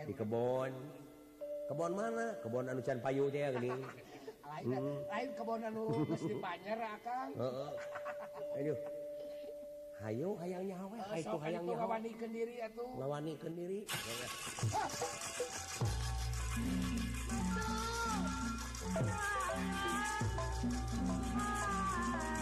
di 0.05 0.13
kebon. 0.13 0.71
Kebon 1.65 1.91
mana? 1.97 2.37
Kebon 2.45 2.69
anu 2.69 2.81
can 2.85 3.01
payu 3.01 3.25
teh 3.33 3.41
gini 3.57 3.73
hmm. 4.69 4.97
lain 5.09 5.29
kebon 5.33 5.61
anu 5.65 6.05
mesti 6.05 6.33
banyer 6.37 6.77
akang. 6.77 7.29
Aduh. 8.61 8.77
Hayu 10.05 10.37
hayangnya 10.37 10.77
itu 11.17 11.37
hayang 11.41 11.65
lawani 11.65 12.13
eh, 12.13 12.17
kendiri 12.21 12.55
atuh 12.61 12.93
lawani 12.93 13.33
kendiri 13.41 13.79
Thank 22.05 22.29
you. 22.29 22.34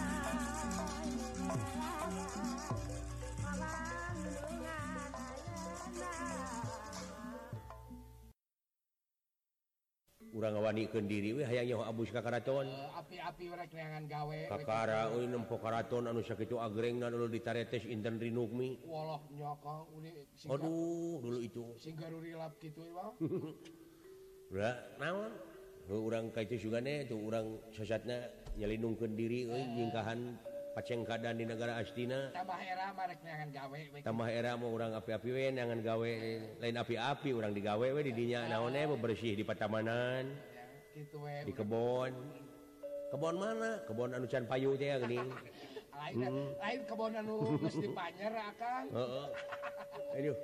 urang 10.33 10.57
ngawanikeun 10.57 11.05
diri 11.05 11.29
we 11.37 11.45
hayang 11.45 11.69
nyaho 11.69 11.85
abus 11.85 12.09
ka 12.09 12.25
karaton. 12.25 12.65
Oh, 12.65 12.89
api-api 12.97 13.53
urang 13.53 13.69
neangan 13.69 14.03
gawe 14.09 14.39
kakara 14.49 15.13
euy 15.13 15.29
nempo 15.29 15.61
karaton 15.61 16.09
anu 16.09 16.25
sakitu 16.25 16.57
agrengna 16.57 17.13
dulu 17.13 17.29
ditaretes 17.29 17.85
inten 17.85 18.17
rinukmi 18.17 18.81
waloh 18.89 19.21
nyoka 19.29 19.85
uli 19.93 20.25
singga, 20.33 20.57
aduh 20.57 21.21
dulu 21.21 21.37
itu. 21.37 21.63
sing 21.77 21.93
garurilap 21.93 22.57
kitu 22.57 22.81
wa 22.97 23.13
urang 24.53 24.77
naon? 24.97 25.31
Urang 25.83 26.31
ka 26.31 26.41
itu 26.41 26.71
juga 26.71 26.79
tuh 27.05 27.19
urang 27.19 27.59
sesatna 27.75 28.25
nyelindungkeun 28.57 29.13
diri 29.13 29.45
euy 29.45 29.63
nyingkahan 29.69 30.33
paceng 30.73 31.05
keadaan 31.05 31.37
di 31.37 31.45
negara 31.45 31.77
Astina. 31.77 32.33
Tambah 34.01 34.27
era 34.27 34.57
mau 34.57 34.73
orang 34.73 34.97
api-api 34.97 35.53
jangan 35.53 35.79
gawe 35.85 36.11
lain 36.59 36.75
api-api 36.81 37.29
orang 37.29 37.53
digawe 37.53 37.87
we 37.93 38.01
didinya 38.09 38.49
naon 38.49 38.73
eh, 38.73 38.89
mau 38.89 38.97
bersih 38.97 39.37
di 39.37 39.45
patamanan 39.45 40.33
di 41.45 41.53
kebon. 41.53 42.11
Kebon 43.13 43.35
mana? 43.37 43.85
Kebon 43.85 44.17
anu 44.17 44.25
can 44.25 44.49
payu 44.49 44.73
teh 44.73 44.97
gini. 45.05 45.21
Lain 45.93 46.25
hmm. 46.25 46.57
lain 46.57 46.81
kebon 46.89 47.13
anu 47.13 47.53
geus 47.61 47.77
di 47.77 47.87
akang 47.93 48.85
ah, 48.91 48.97
heeh. 48.97 49.27
Aduh. 50.17 50.37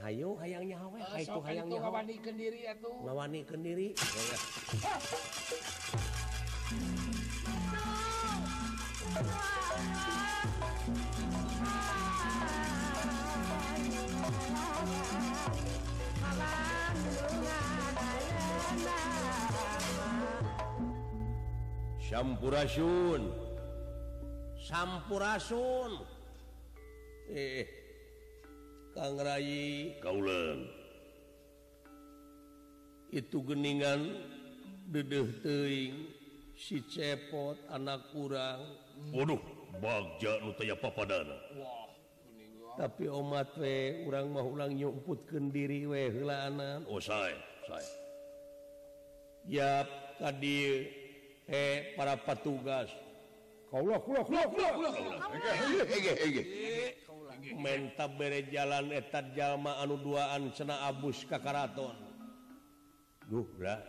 Hayang 0.00 0.64
nyawe 0.64 1.00
hayu 1.12 1.36
hayang 1.44 1.68
nyawe 1.68 1.76
eh, 1.76 1.76
ngawani 1.76 2.16
kendiri 2.24 2.60
atuh 2.72 3.04
ngawani 3.04 3.44
kendiri 3.44 3.92
Sampurasun. 22.10 23.22
Sampurasun. 24.58 25.92
Eh 27.30 27.80
Kang 28.90 29.14
Rayi 29.22 29.94
Kaulan 30.02 30.66
itu 33.14 33.38
geningan 33.46 34.18
dedeh 34.90 35.30
teing 35.46 36.10
si 36.58 36.82
cepot 36.90 37.54
anak 37.70 38.10
kurang 38.10 38.58
Waduh, 39.10 39.40
bagja 39.80 40.32
nu 40.44 40.52
bodoh 40.52 40.60
Bagjatayapapadaana 40.60 41.36
wow, 41.56 41.88
tapi 42.76 43.08
omat 43.08 43.50
we 43.56 44.04
urang 44.06 44.30
mah 44.30 44.44
ulang 44.44 44.72
nyumputkeun 44.76 45.50
diri 45.50 45.88
we 45.88 46.12
heulaanan. 46.12 46.84
oh, 46.86 47.00
ka 50.20 50.30
dieu, 50.36 50.84
eh 51.48 51.96
para 51.96 52.14
petugas 52.20 52.92
kaulah 53.72 54.00
menta 57.56 58.06
bere 58.10 58.44
jalan 58.50 58.92
eta 58.92 59.24
jalma 59.32 59.80
anu 59.80 59.96
duaan 59.96 60.52
cenah 60.52 60.90
Abus 60.90 61.24
ka 61.24 61.40
karaton. 61.40 61.96
Duh 63.30 63.46
lah. 63.62 63.80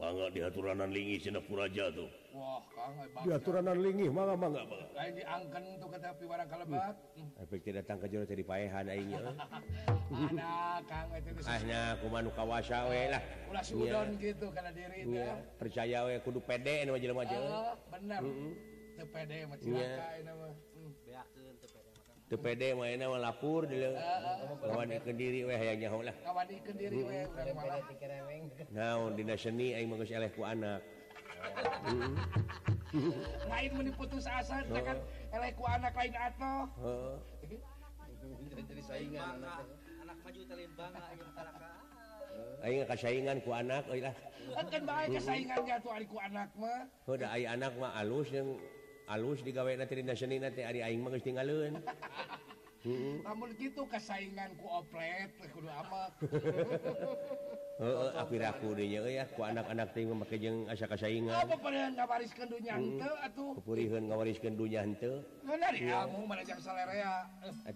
Mangga 0.00 0.32
diaturanan 0.32 0.88
lingi 0.88 1.20
puraja 1.44 1.92
tuh. 1.92 2.08
wah 2.34 2.62
kang 2.70 2.94
eh, 3.00 3.76
lingih, 3.78 4.08
mangga 4.12 4.34
mangga 4.38 4.62
mangga. 4.66 4.86
Lain 4.94 5.12
diangken 5.18 5.64
tuh 5.82 5.88
ke 5.90 5.98
hmm. 5.98 6.06
tapi 6.06 6.24
warang 6.26 6.48
kalebat 6.48 6.96
efek 7.40 7.60
tidak 7.64 7.82
datang 7.82 7.98
ke 8.04 8.06
jero 8.12 8.24
tadi 8.28 8.44
paehan 8.46 8.86
aing 8.86 9.08
nya 9.10 9.18
ada 9.18 10.52
kang 10.86 11.08
itu 11.16 11.30
geus 11.34 11.46
ahnya 11.48 11.80
kumanu 11.98 12.30
kawasa 12.36 12.86
we 12.86 13.10
lah. 13.10 13.22
Ulah 13.50 13.64
sudon 13.64 14.08
gitu 14.20 14.46
kana 14.54 14.70
diri 14.70 15.06
teh. 15.08 15.18
Iya, 15.18 15.32
percaya 15.58 15.98
we 16.06 16.14
kudu 16.22 16.40
pede 16.44 16.86
anu 16.86 16.94
jelema 17.00 17.22
ah, 17.24 17.26
jelema. 17.26 17.50
Heeh, 17.50 17.74
bener 17.90 18.20
teu 19.00 19.06
pede 19.08 19.36
mah 19.48 19.58
cilaka 19.58 20.06
ini 20.20 20.32
mah. 20.36 20.52
Hmm. 20.76 20.92
teu 22.30 22.38
pede 22.38 22.68
mah 22.76 22.86
euna 22.86 23.06
mah 23.10 23.20
lapur 23.26 23.66
deuleu 23.66 23.94
lawan 24.62 24.92
ke 25.02 25.12
diri 25.16 25.40
we 25.48 25.54
hayang 25.56 25.78
nyaho 25.82 25.98
lah. 26.04 26.14
Ngawanikeun 26.22 26.74
diri 26.78 27.00
we 27.02 27.18
urang 27.26 27.56
mah. 27.56 27.64
naon 28.70 29.10
dina 29.18 29.34
seni 29.34 29.74
aing 29.74 29.88
mah 29.88 29.96
geus 29.98 30.12
eleh 30.12 30.30
ku 30.30 30.46
anak. 30.46 30.99
lain 33.50 33.70
meni 33.76 33.90
putus 33.94 34.26
asa 34.26 34.62
kan 34.66 34.98
oh. 34.98 35.36
eleku 35.36 35.62
anak 35.64 35.94
lain 35.94 36.14
atau 36.16 36.58
oh. 36.82 37.16
jadi 37.46 38.82
saingan 38.82 39.40
anak 40.02 40.16
maju 40.24 40.40
talimbang 40.48 40.92
eh, 40.96 42.64
Aing 42.64 42.84
kasaingan 42.84 43.40
ku 43.40 43.50
anak 43.56 43.88
euy 43.88 44.04
lah. 44.04 44.14
Kan 44.68 44.82
bae 44.84 45.06
kasaingannya 45.12 45.64
jatuh 45.64 45.92
ari 45.96 46.06
ku 46.08 46.16
anak 46.20 46.48
mah. 46.56 46.84
Oh, 47.08 47.16
Heuh 47.16 47.16
da 47.20 47.32
aya 47.32 47.56
anak 47.56 47.72
mah 47.80 47.92
alus 47.96 48.28
jeung 48.28 48.60
alus 49.08 49.40
digawena 49.40 49.88
teh 49.88 49.96
dina 49.96 50.12
seni 50.12 50.36
teh 50.40 50.64
ari 50.64 50.84
aing 50.84 51.00
mah 51.00 51.10
geus 51.16 51.24
tinggaleun. 51.24 51.80
Heeh. 52.84 53.16
Lamun 53.24 53.52
kitu 53.56 53.82
kasaingan 53.88 54.56
ku 54.60 54.66
oplet 54.68 55.32
kudu 55.52 55.68
amak. 55.68 56.12
aku 59.24 59.40
anak-anak 59.40 59.88
memakaiang 60.12 60.68
asakasaingan 60.68 61.32
ngawariskeun 64.04 64.52
dunya 64.52 64.84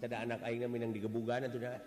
ada 0.05 0.17
anak 0.21 0.39
airnya 0.45 0.69
Minang 0.69 0.93
digebugan 0.93 1.49
sudah 1.49 1.81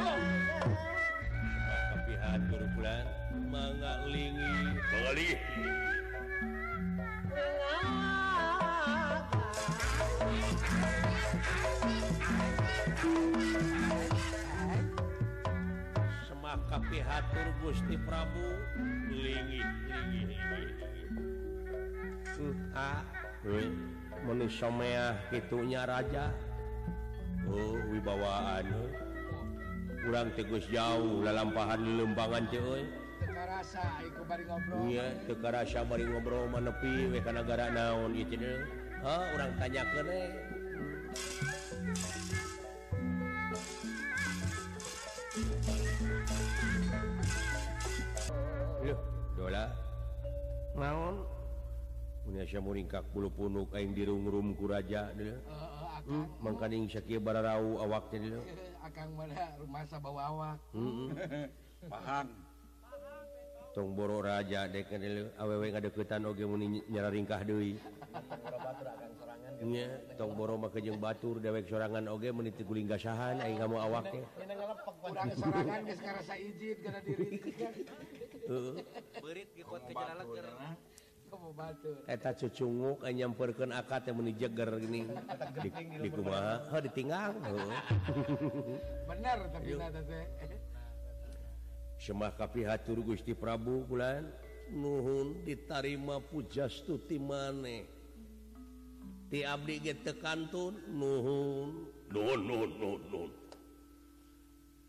Oh! 0.00 0.39
lingi 4.08 4.54
Bengali 4.90 5.28
Semaka 16.24 16.76
pihatur 16.88 17.48
Gusti 17.60 17.96
Prabu 18.00 18.48
lingi 19.12 19.60
Entah 22.40 23.04
manusia 24.24 24.72
meah 24.72 25.16
itunya 25.28 25.84
Raja. 25.84 26.32
Oh 27.44 27.76
wibawaan 27.92 28.64
kurang 30.00 30.32
tegus 30.32 30.64
jauh 30.72 31.20
dalam 31.20 31.52
pahan 31.52 32.00
lembangan 32.00 32.48
cewek 32.48 32.99
kerasa 33.60 33.84
ngobrol. 34.48 34.88
Ngobrol 36.08 36.48
menepi 36.48 37.12
negara 37.28 37.68
naon 37.68 38.16
itu 38.16 38.40
oh, 39.04 39.24
orang 39.36 39.52
tanya 39.60 39.84
ke 39.84 40.00
naon? 50.80 51.16
Punyamukak 52.24 53.04
punuk 53.12 53.68
yang 53.76 53.92
dirung-rum 53.92 54.56
kuraja 54.56 55.12
mengkaning 56.40 56.88
hmm, 56.88 56.92
sakieu 56.96 57.20
bara 57.20 57.44
awak 57.60 58.08
rumah 59.60 59.84
bawa 60.00 60.22
awak. 60.32 60.56
Hmm, 60.72 61.12
hmm. 61.12 61.46
Paham 61.92 62.49
tong 63.70 63.94
boro 63.94 64.18
raja 64.18 64.66
dek 64.66 64.90
awewe 65.38 65.66
ngadeketan 65.70 66.26
oge 66.26 66.44
muni 66.46 66.82
nyara 66.90 67.10
ringkah 67.10 67.42
deui. 67.46 67.78
Nya 69.60 69.86
tong 70.18 70.34
boro 70.34 70.58
mah 70.58 70.74
jeung 70.74 70.98
batur 70.98 71.38
dewek 71.38 71.70
sorangan 71.70 72.10
oge 72.10 72.34
muni 72.34 72.50
teu 72.50 72.66
kuling 72.66 72.90
gasahan 72.90 73.38
aing 73.38 73.62
mau 73.62 73.78
awak 73.78 74.10
teh. 74.10 74.22
Nya 74.42 74.54
ngalepek 74.58 74.94
sorangan 75.38 75.80
geus 75.86 76.00
karasa 76.02 76.34
ijit 76.34 76.78
kana 76.82 76.98
diri 77.06 77.28
heeh. 78.50 78.74
Beurit 79.22 79.48
ge 79.54 79.62
kuat 79.62 79.82
kejalala 79.86 80.24
keur 80.26 80.48
Eta 82.10 82.34
cucunguk 82.34 83.06
nyamperkeun 83.06 83.70
akad 83.70 84.02
teh 84.02 84.10
meni 84.10 84.34
jeger 84.34 84.66
gini. 84.82 85.06
Di, 85.62 85.70
di 86.02 86.10
kumaha, 86.10 86.58
heuh 86.74 86.82
ditinggal. 86.90 87.38
Bener 89.06 89.38
tapi 89.54 89.70
nata 89.78 90.02
teh. 90.02 90.26
Semah 92.00 92.32
kapihatur 92.32 93.04
Gusti 93.04 93.36
Prabu 93.36 93.84
bulan. 93.84 94.24
Nuhun 94.72 95.44
ditarima 95.44 96.16
pujastuti 96.16 97.20
maneh 97.20 97.84
ti 99.28 99.44
Abdi 99.44 99.84
gettekantun 99.84 100.96
Nuhun. 100.96 101.92
Nuhun 102.08 102.40
Nuhun 102.40 102.70
Nuhun 102.80 103.02
Nuhun. 103.12 103.32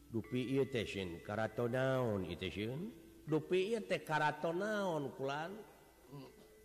Dupi 0.08 0.56
iya 0.56 0.64
tesin 0.64 1.20
karato 1.28 1.68
naon 1.68 2.32
ieu 2.32 2.40
teh 2.40 2.48
sieun? 2.48 2.88
Dupi 3.28 3.76
ieu 3.76 3.84
teh 3.84 4.00
karato 4.08 4.56
naon 4.56 5.12
kulan? 5.20 5.52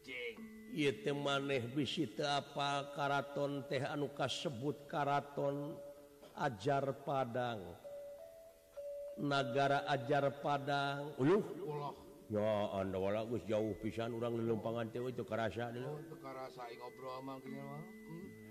Jeng 0.07 0.39
ieu 0.79 0.95
teh 1.03 1.11
maneh 1.11 1.67
bisi 1.75 2.07
teu 2.15 2.23
apa? 2.23 2.95
Karaton 2.95 3.67
teh 3.67 3.83
anu 3.83 4.15
kasebut 4.15 4.87
karaton 4.87 5.75
ajar 6.39 6.87
padang. 7.03 7.86
negara 9.17 9.89
ajar 9.89 10.29
Padang 10.45 11.17
uluh 11.17 11.43
ya 12.29 12.75
anda 12.77 12.99
wala 12.99 13.25
gus 13.25 13.43
jauh 13.49 13.73
pisan 13.81 14.13
orang 14.13 14.37
lelumpangan 14.37 14.91
teh 14.93 15.01
itu 15.01 15.25
kerasa 15.25 15.73
deh 15.73 15.81
oh, 15.85 15.97
itu 16.03 16.17
kerasa 16.21 16.63
ngobrol 16.77 17.19
mah 17.23 17.37
gini 17.41 17.61
mah 17.63 17.81
hmm. 17.81 18.47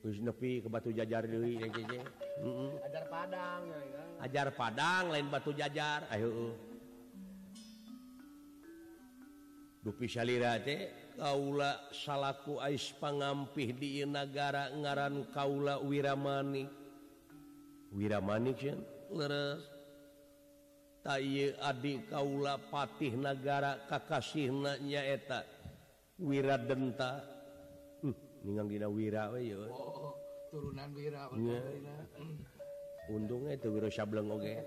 Gus 0.00 0.16
nepi 0.16 0.64
ke 0.64 0.68
batu 0.72 0.88
jajar 0.96 1.28
deui 1.28 1.60
cenah 1.60 1.76
cece. 1.76 2.00
Heeh. 2.40 2.70
Ajar 2.88 3.04
Padang 3.12 3.62
ya. 3.68 4.04
Ajar 4.24 4.48
Padang 4.56 5.04
lain 5.12 5.28
batu 5.28 5.52
jajar. 5.52 6.08
Ayo. 6.08 6.28
Uh. 6.32 6.54
Dupi 9.84 10.08
salira 10.08 10.56
teh 10.56 10.88
kaula 11.20 11.92
salaku 11.92 12.56
ais 12.64 12.96
pangampih 12.96 13.76
di 13.76 14.00
negara 14.08 14.72
ngaran 14.72 15.28
kaula 15.36 15.84
Wiramani. 15.84 16.79
Wiramanik 17.90 18.62
ieu 18.62 18.78
Adik 21.58 22.06
Kaula 22.12 22.60
Patih 22.70 23.16
negara 23.16 23.80
Kakasih 23.88 24.52
Wiradenta. 24.52 25.40
Wira 26.20 26.60
denta 26.60 27.24
Dina 28.40 28.88
Wira 28.88 29.28
oh, 29.28 29.36
oh, 29.36 29.76
oh, 29.76 30.16
turunan 30.48 30.88
untungnya 33.10 33.58
itu 33.58 33.68
wira. 33.68 33.88
Sableng 33.92 34.32
oge. 34.32 34.64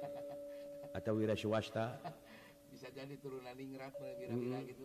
Atau 0.93 1.17
Wira 1.17 1.33
swasta. 1.33 1.97
Bisa 2.73 2.89
jadi 2.93 3.17
turunan 3.21 3.53
ningrat 3.53 3.93
wira-wira 4.01 4.59
hmm. 4.61 4.69
gitu 4.69 4.83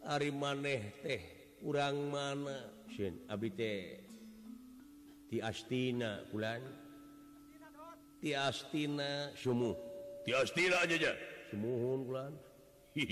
Ari 0.00 0.32
maneh 0.32 0.96
teh 1.04 1.22
urang 1.64 2.08
mana? 2.08 2.72
Sieun 2.92 3.20
abi 3.28 3.48
teh. 3.52 4.00
tiastina 5.30 6.26
bulan 6.34 6.58
tiastina 8.18 9.30
sumuh. 9.38 9.78
Tiastina 10.26 10.82
aja 10.82 11.14
sumuhun 11.54 12.00
bulan 12.04 12.32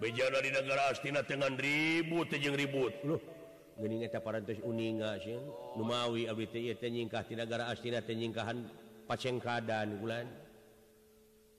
bejana 0.00 0.38
di 0.44 0.50
negara 0.52 0.92
astina 0.92 1.24
dengan 1.24 1.56
ribut 1.56 2.28
jeung 2.36 2.54
ribut. 2.54 2.92
Loh 3.08 3.38
geuning 3.78 4.02
eta 4.02 4.18
parantos 4.18 4.58
uninga 4.66 5.22
sieun 5.22 5.42
numawi 5.78 6.26
abdi 6.26 6.46
teh 6.50 6.60
ieu 6.66 6.74
teh 6.74 6.90
nyingkah 6.90 7.22
ti 7.22 7.38
negara 7.38 7.70
astina 7.70 8.02
teh 8.02 8.10
nyingkahan 8.10 8.66
pacengkadan 9.06 10.02
bulan 10.02 10.26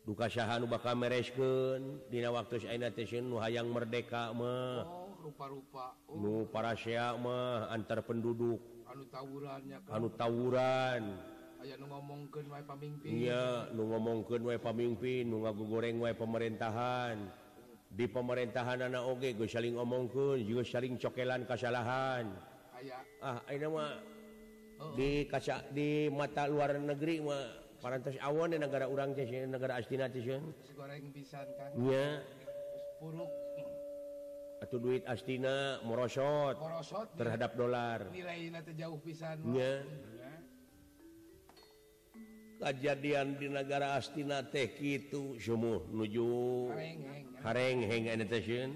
duka 0.03 0.27
saha 0.27 0.59
nu 0.59 0.67
bakal 0.67 0.99
mereskeun 0.99 2.03
dina 2.11 2.27
waktu 2.27 2.59
ayeuna 2.67 2.91
teh 2.91 3.07
sieun 3.07 3.23
nu 3.23 3.39
hayang 3.39 3.71
merdeka 3.71 4.35
mah. 4.35 4.98
rupa-rupa. 5.21 5.95
Oh. 6.09 6.47
para 6.49 6.73
Syamah 6.73 7.69
antar 7.69 8.01
penduduk. 8.03 8.59
Anu 8.89 9.03
tawurannya 9.11 9.77
anu 9.91 10.07
tawuran. 10.15 11.03
Pamimpin. 12.63 13.11
Iya 13.11 13.67
nu 13.75 13.91
ngomongkeun 13.91 14.47
wae 14.47 14.55
pamimpin 14.55 15.27
nu 15.27 15.43
ngagugoreng 15.43 15.99
wae 15.99 16.15
pemerintahan. 16.15 17.19
Di 17.91 18.07
pemerintahan 18.07 18.87
anak 18.87 19.03
oge 19.03 19.35
geus 19.35 19.51
saling 19.51 19.75
ngomongkeun 19.75 20.39
juga 20.39 20.63
saling 20.63 20.95
cokelan 20.95 21.43
kesalahan 21.43 22.49
aya. 22.79 22.97
Ah 23.19 23.37
ayeuna 23.51 23.99
oh. 24.79 24.95
di 24.95 25.27
kaca 25.27 25.67
di 25.75 26.07
mata 26.07 26.47
luar 26.47 26.79
negeri 26.79 27.19
mah 27.19 27.43
parantos 27.83 28.15
awan 28.23 28.55
e 28.55 28.57
negara 28.59 28.87
orang 28.87 29.15
negara 29.15 29.79
astinati 29.79 30.23
goreng 30.75 31.11
pisan 31.11 31.47
kan 31.59 31.71
iya. 31.75 32.23
Puruk 32.99 33.31
atau 34.59 34.77
duit 34.77 35.03
astina 35.07 35.79
morosot 35.87 36.59
terhadap 37.15 37.55
dolar. 37.55 38.11
Jauh 38.75 38.99
pisannya 38.99 39.83
kejadian 42.59 43.39
di 43.39 43.47
negara 43.47 43.95
astina 43.95 44.43
teh 44.43 44.67
itu 44.83 45.39
sumuh 45.39 45.87
nuju 45.95 46.67
hareng 47.39 47.87
hang 47.87 48.11
annotation 48.11 48.75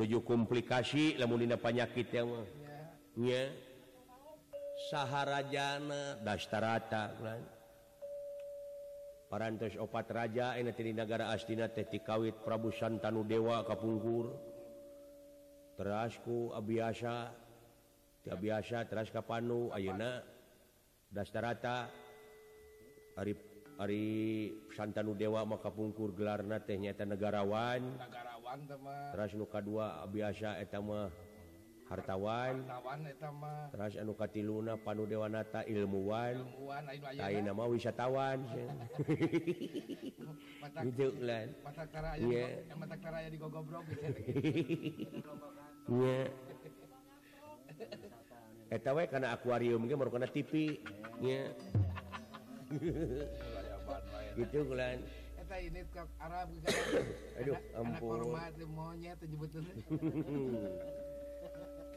nuju 0.00 0.24
komplikasi 0.24 1.20
lamun 1.20 1.44
dina 1.44 1.60
penyakit 1.60 2.08
ya 2.08 2.24
mah. 2.24 2.48
Nya. 3.20 3.52
Saharajana 4.80 6.24
dastarata 6.24 7.12
kan? 7.20 7.40
Parantos 9.28 9.76
opat 9.76 10.08
raja 10.08 10.56
ini 10.56 10.72
di 10.72 10.96
negara 10.96 11.28
astina 11.30 11.68
teh 11.68 11.84
tikawit 11.84 12.40
Prabu 12.40 12.72
Santanu 12.72 13.20
Dewa 13.28 13.60
Kapungkur. 13.62 14.49
terasku 15.80 16.52
Abiasa 16.52 17.32
tidak 18.20 18.36
biasa 18.44 18.84
teras 18.84 19.08
Kapanu 19.08 19.72
Ayeuna 19.72 20.20
dastarata 21.08 21.88
Ari 23.16 23.32
Ari 23.80 24.04
Santanu 24.76 25.16
Dewa 25.16 25.40
maka 25.48 25.72
pungkur 25.72 26.12
gelarna 26.12 26.60
tehnyata 26.60 27.08
negarawan. 27.08 27.96
Teras 29.16 29.32
nuka 29.32 29.64
2 29.64 30.04
biasa 30.04 30.60
etama 30.60 31.08
hartawan. 31.88 32.60
Teras 33.72 33.96
anu 33.96 34.12
katiluna 34.12 34.76
Panu 34.76 35.08
Dewanata 35.08 35.64
ilmuwan. 35.64 36.44
Lain 37.16 37.40
nama 37.40 37.64
wisatawan. 37.64 38.44
nya 45.90 46.30
Eta 48.70 48.94
we 48.94 49.02
kana 49.10 49.34
akuarium 49.34 49.82
ge 49.90 49.98
merupakan 49.98 50.30
TV 50.30 50.78
nya 51.18 51.50
gitu 54.38 54.62
kulan 54.70 55.02
eta 55.42 55.56
ini 55.58 55.82
ke 55.90 56.02
Arab 56.22 56.54
aduh 57.34 57.58
ampun. 57.74 58.30
hormat 58.30 58.54
monyet 58.70 59.18
nyebut 59.26 59.50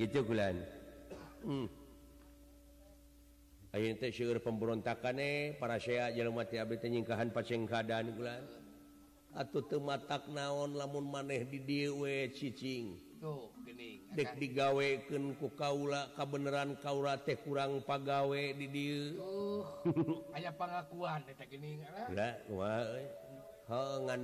gitu 0.01 0.19
kulan 0.25 0.57
hmm. 1.45 1.69
ayeuna 3.77 4.01
teh 4.01 4.09
seueur 4.09 4.41
eh 4.41 5.53
para 5.61 5.77
saya 5.77 6.09
jelema 6.09 6.41
teh 6.49 6.57
abdi 6.57 6.81
teh 6.81 6.89
nyingkahan 6.89 7.29
pacengkadan 7.29 8.17
kulan 8.17 8.41
atuh 9.37 9.61
teu 9.61 9.77
matak 9.77 10.25
naon 10.33 10.73
lamun 10.73 11.05
maneh 11.05 11.45
di 11.45 11.57
dieu 11.61 12.05
we 12.05 12.29
cicing. 12.33 13.12
gitu 13.23 13.55
dek 14.19 14.35
digaweken 14.35 15.39
ku 15.39 15.47
Kaula 15.55 16.11
kabeneran 16.19 16.75
Kaula 16.83 17.15
teh 17.23 17.39
kurang 17.39 17.79
pagawe 17.87 18.43
did 18.59 19.15
hanya 20.35 20.51
uh, 20.51 20.55
pengakuan 20.59 21.23
eh. 21.23 21.31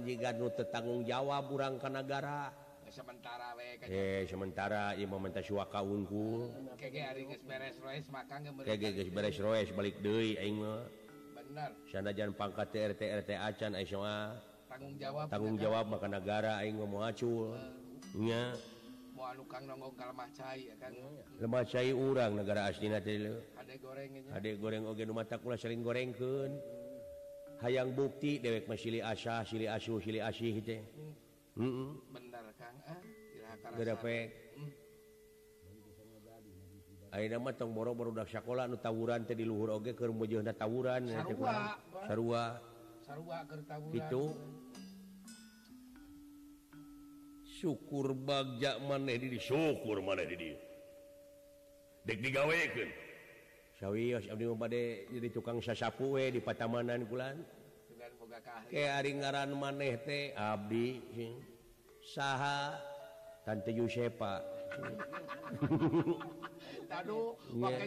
jika 0.04 0.36
tetanggung 0.52 1.08
Jawa 1.08 1.40
kurang 1.48 1.80
ke 1.80 1.88
negara 1.88 2.52
sementara 2.92 3.56
eh, 3.88 4.28
sementara 4.28 5.00
eh, 5.00 5.08
Imamenta 5.08 5.40
Sukaungku 5.40 6.52
balik 9.72 9.96
sanajan 11.88 12.36
pangkat 12.36 12.68
TRT 12.76 13.02
RT 13.24 13.32
Acan 13.32 13.80
tanggung 14.70 14.96
jawab 15.02 15.26
tanggung 15.34 15.58
jawab 15.58 15.90
maka 15.90 16.06
negara 16.06 16.62
Aing 16.62 16.78
mau 16.78 17.02
acul. 17.02 17.58
Nya. 18.18 18.58
lemah 21.40 21.64
cair 21.68 21.96
urang 21.96 22.32
negara 22.40 22.72
asli 22.72 22.88
adek 24.32 24.56
goreng 24.60 24.84
oge 24.88 25.04
matakula 25.12 25.60
sering 25.60 25.84
gorengkeun. 25.84 26.56
hayang 27.60 27.92
bukti 27.92 28.40
dewek 28.40 28.72
masih 28.72 29.04
asah 29.04 29.44
sili 29.44 29.68
asu 29.68 30.00
sili 30.00 30.24
asih 30.24 30.56
nama 37.10 37.50
tong 37.58 37.74
boro-boro 37.76 38.16
udah 38.16 38.24
sekolah 38.24 38.70
nu 38.70 38.78
tawuran 38.80 39.28
tadi 39.28 39.44
luhur 39.44 39.82
oge 39.82 39.92
ke 39.92 40.06
tawuran 40.56 41.10
itu 43.92 44.24
syukur 47.60 48.16
bagja 48.16 48.80
maneh 48.80 49.20
diri 49.20 49.36
syukur 49.36 50.00
maneh 50.00 50.24
diri 50.24 50.56
dek 52.08 52.24
digawekeun 52.24 52.88
sawios 53.76 54.24
abdi 54.32 54.48
pade 54.56 54.84
jadi 55.12 55.28
tukang 55.36 55.60
sasapu 55.60 56.16
we 56.16 56.32
di 56.32 56.40
patamanan 56.40 57.04
kulan 57.12 57.44
ke 58.72 58.88
ari 58.88 59.20
ngaran 59.20 59.52
maneh 59.60 60.00
teh 60.08 60.32
abdi 60.40 61.04
saha 62.16 62.80
tante 63.44 63.76
Yusepa 63.76 64.40
Aduh, 66.90 67.38
pakai 67.54 67.86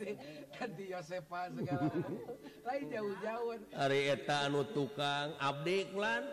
teh 0.00 0.16
tante 0.56 0.84
Yosefa 0.88 1.52
segala. 1.52 1.92
Lain 2.64 2.84
jauh-jauh. 2.88 3.52
Ari 3.76 4.16
eta 4.16 4.48
anu 4.48 4.64
tukang 4.72 5.36
abdi 5.36 5.84
kulan. 5.92 6.24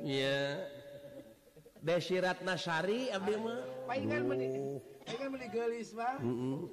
Iya. 0.00 0.56
Yeah. 0.56 0.73
Desirat 1.84 2.40
Nasari 2.40 3.12
Abdi 3.12 3.36
mah. 3.36 3.60
paingan 3.84 4.24
meni 4.24 4.80
paingan 5.04 5.28
meni 5.36 5.46
geulis 5.52 5.92
mah. 5.92 6.16
Heeh. 6.16 6.64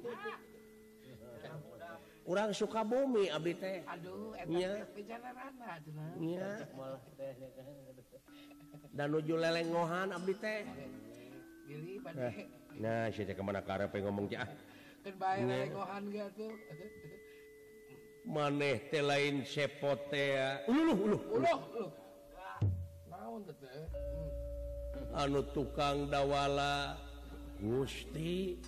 Urang 2.22 2.54
Sukabumi 2.54 3.26
abdi 3.28 3.52
teh. 3.58 3.82
Aduh, 3.82 4.30
eta 4.38 4.46
ya. 4.54 4.86
pejalanana 4.94 5.66
atuh 5.74 5.90
nah. 5.90 6.14
Nya. 6.22 6.50
Dan 8.94 9.06
nuju 9.10 9.34
lelengohan 9.36 10.14
abdi 10.14 10.34
teh. 10.38 10.62
Gili 11.66 11.98
pade. 11.98 12.22
Eh, 12.22 12.46
nah, 12.78 13.10
sia 13.10 13.26
teh 13.26 13.34
kemana 13.34 13.60
karepe 13.60 13.98
ngomong 14.00 14.30
teh 14.30 14.38
ah. 14.38 14.48
Kan 15.02 15.14
bae 15.18 15.42
lelengohan 15.42 16.02
ge 16.14 16.20
atuh. 16.30 16.54
Maneh 18.22 18.86
teh 18.86 19.02
lain 19.02 19.42
sepotea. 19.42 20.62
Ah. 20.62 20.70
Uluh 20.70 20.94
uluh 20.94 21.20
uluh. 21.26 21.42
Uluh 21.42 21.58
uluh. 21.74 21.90
Naon 23.10 23.42
teh? 23.50 23.58
Hmm. 23.66 24.41
anu 25.16 25.44
tukang 25.52 26.08
dawala. 26.08 26.96
Gusti. 27.62 28.58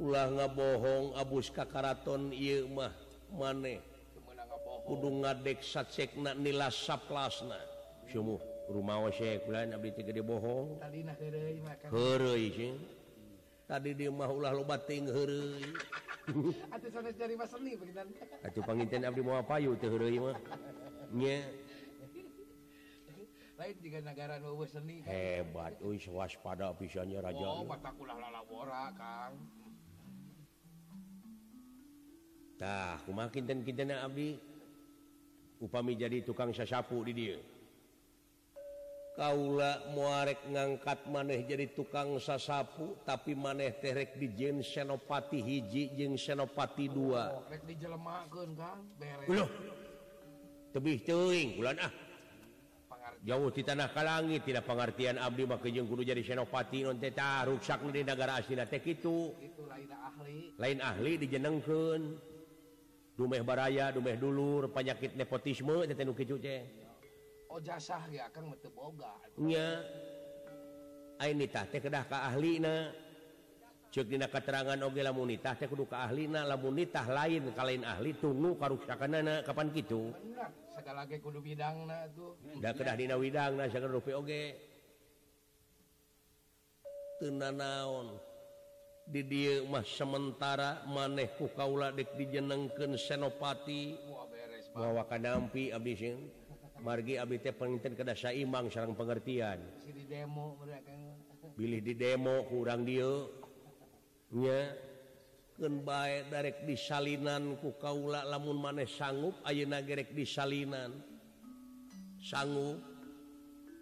Ulah 0.00 0.28
ngabohong 0.32 1.12
Abus 1.20 1.52
Kakaraton 1.52 2.32
Imah 2.32 2.94
maneh 3.36 3.84
kudu 4.88 5.20
ngadek 5.20 5.60
satsekna 5.60 6.32
nila 6.32 6.72
saplasna 6.72 7.60
sumuh 8.08 8.40
rumah 8.72 9.04
sekulan 9.12 9.76
abdi 9.76 9.92
teh 9.92 10.04
gede 10.08 10.24
bohong. 10.24 10.80
Heureuy 11.92 12.48
sih. 12.56 12.72
Tadi 13.68 13.92
dia 13.92 14.08
mah 14.08 14.32
ulah 14.32 14.56
loba 14.56 14.80
ting 14.80 15.04
heureuy. 15.04 15.60
Atuh 16.72 16.88
sanes 16.88 17.12
dari 17.20 17.36
mas 17.36 17.52
seni 17.52 17.76
begitu 17.76 18.00
atuh 18.40 18.62
panginten 18.64 19.04
abdi 19.04 19.20
moal 19.20 19.44
payu 19.44 19.76
teh 19.76 19.92
heureuy 19.92 20.16
mah. 20.16 20.36
Nya. 21.12 21.44
lain 23.58 23.74
juga 23.82 23.98
negara 24.06 24.38
nuwe 24.38 24.70
seni 24.70 25.02
kan? 25.02 25.10
hebat 25.10 25.74
uy 25.82 25.98
waspada 26.14 26.70
pisannya 26.78 27.18
oh, 27.18 27.24
raja 27.26 27.46
oh 27.50 27.66
mata 27.66 27.90
kulah 27.90 28.14
lalabora 28.14 28.94
kang. 28.94 29.34
Tah 32.58 33.02
kumaha 33.02 33.30
kinten-kinten 33.34 33.98
abdi 33.98 34.38
upami 35.58 35.98
jadi 35.98 36.22
tukang 36.22 36.54
sasapu 36.54 37.02
di 37.02 37.12
dia. 37.14 37.38
Kaula 39.18 39.90
muarek 39.90 40.46
ngangkat 40.46 41.10
maneh 41.10 41.42
jadi 41.42 41.74
tukang 41.74 42.22
sasapu 42.22 42.94
tapi 43.02 43.34
maneh 43.34 43.74
terek 43.82 44.14
di 44.22 44.30
jen 44.38 44.62
senopati 44.62 45.42
hiji 45.42 45.98
jeng 45.98 46.14
senopati 46.14 46.86
dua. 46.86 47.34
Oh, 47.34 47.42
rek 47.50 47.66
dijelemakeun 47.66 48.54
kang. 48.54 48.86
Beres. 49.02 49.50
Tebih 50.70 51.02
teuing 51.02 51.58
ulan 51.58 51.82
ah. 51.82 52.07
jauh 53.26 53.50
di 53.50 53.62
tanah 53.66 53.90
kalangi 53.90 54.38
tidak 54.42 54.66
pengertian 54.68 55.18
Abdi 55.18 55.44
makajeng 55.46 55.86
Guru 55.86 56.02
jadi 56.06 56.22
Senopati. 56.22 56.86
Nonteta 56.86 57.42
ruksak 57.46 57.82
di 57.90 58.02
negara 58.06 58.38
kitu. 58.42 59.34
Itu 59.38 59.62
lain 59.66 59.90
ahli. 59.90 60.54
Lain 60.58 60.78
ahli 60.78 61.12
dijenengken 61.18 62.00
dumeh 63.18 63.42
baraya 63.42 63.90
dumeh 63.90 64.14
dulur 64.14 64.70
penyakit 64.70 65.18
nepotisme 65.18 65.82
oh, 67.50 67.58
jasah, 67.58 68.04
ya, 68.12 68.30
kan, 68.30 68.46
ahli 72.30 72.62
cekdina 73.98 74.30
keterangan 74.30 74.78
oge 74.86 75.02
lamunitah 75.02 75.58
teh 75.58 75.66
kudu 75.66 75.90
ka 75.90 76.06
ahlina 76.06 76.46
lamunitah 76.46 77.02
lain 77.10 77.50
ka 77.50 77.66
lain 77.66 77.82
ahli 77.82 78.14
tunggu 78.14 78.54
karuksakanana 78.54 79.42
kapan 79.42 79.74
kitu? 79.74 80.14
Segala 80.70 81.02
ge 81.10 81.18
kudu 81.18 81.42
bidangna 81.42 82.06
tuh. 82.14 82.38
Da 82.62 82.70
kedah 82.70 82.94
dina 82.94 83.18
widangna 83.18 83.66
sagala 83.66 83.98
rupi 83.98 84.14
oge. 84.14 84.54
Teu 87.18 87.34
nanaon 87.34 88.14
di 89.02 89.26
dieu 89.26 89.66
mah 89.66 89.82
sementara 89.82 90.86
maneh 90.86 91.34
ku 91.34 91.50
kaula 91.50 91.90
dek 91.90 92.14
dijenengkeun 92.14 92.94
senopati. 92.94 93.98
Ngawakan 94.78 95.20
dampi 95.26 95.74
abdi 95.74 95.92
sing 95.98 96.14
margi 96.86 97.18
abdi 97.18 97.42
teh 97.42 97.50
panginten 97.50 97.98
kada 97.98 98.14
saimbang 98.14 98.70
sareng 98.70 98.94
pengertian. 98.94 99.58
Bilih 101.58 101.82
di 101.82 101.98
demo 101.98 102.46
kurang 102.46 102.86
dieu. 102.86 103.47
nya. 104.32 104.74
Baik 105.58 106.30
darek 106.30 106.56
disalinan 106.70 107.58
ku 107.58 107.74
kaula 107.82 108.22
lamun 108.22 108.62
maneh 108.62 108.86
sanggup 108.86 109.34
ayeuna 109.42 109.82
gerek 109.82 110.14
disalinan. 110.14 110.94
Sanggup. 112.22 112.78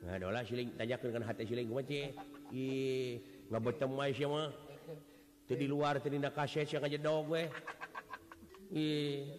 Nah 0.00 0.44
siling 0.48 0.72
tanyakeun 0.72 1.12
kan 1.12 1.24
hati 1.28 1.44
siling 1.44 1.68
kumaha 1.68 1.85
ce 1.85 2.16
ih 2.48 3.20
ngabetem 3.52 3.90
mah 3.92 4.09
sia 4.09 4.24
mah. 4.24 4.48
Teu 5.44 5.61
di 5.61 5.68
luar 5.68 6.00
teu 6.00 6.09
dina 6.09 6.32
kaset 6.32 6.64
sia 6.64 6.80
ngajedog 6.80 7.28
we. 7.28 7.44
Ih. 8.72 9.37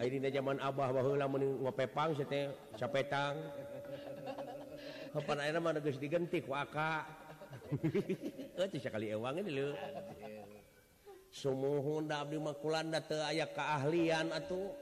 Ayeuna 0.00 0.32
zaman 0.32 0.56
abah 0.64 0.96
baheula 0.96 1.28
mun 1.28 1.60
ngopepang 1.60 2.16
sia 2.16 2.24
teh 2.24 2.48
sapetang. 2.80 3.36
kapan 5.16 5.48
ayeuna 5.48 5.60
mah 5.64 5.80
geus 5.80 5.96
digenti 5.96 6.44
ku 6.44 6.52
aka 6.52 7.15
Euy 8.60 8.78
sakali 8.80 9.12
ewang 9.12 9.42
ini 9.42 9.50
leuh. 9.50 9.74
Sumuhun 11.30 12.08
da 12.08 12.24
abdi 12.24 12.38
mah 12.40 12.56
kulanda 12.56 13.02
teu 13.02 13.20
aya 13.20 13.46
kaahlian 13.50 14.32
atuh. 14.32 14.72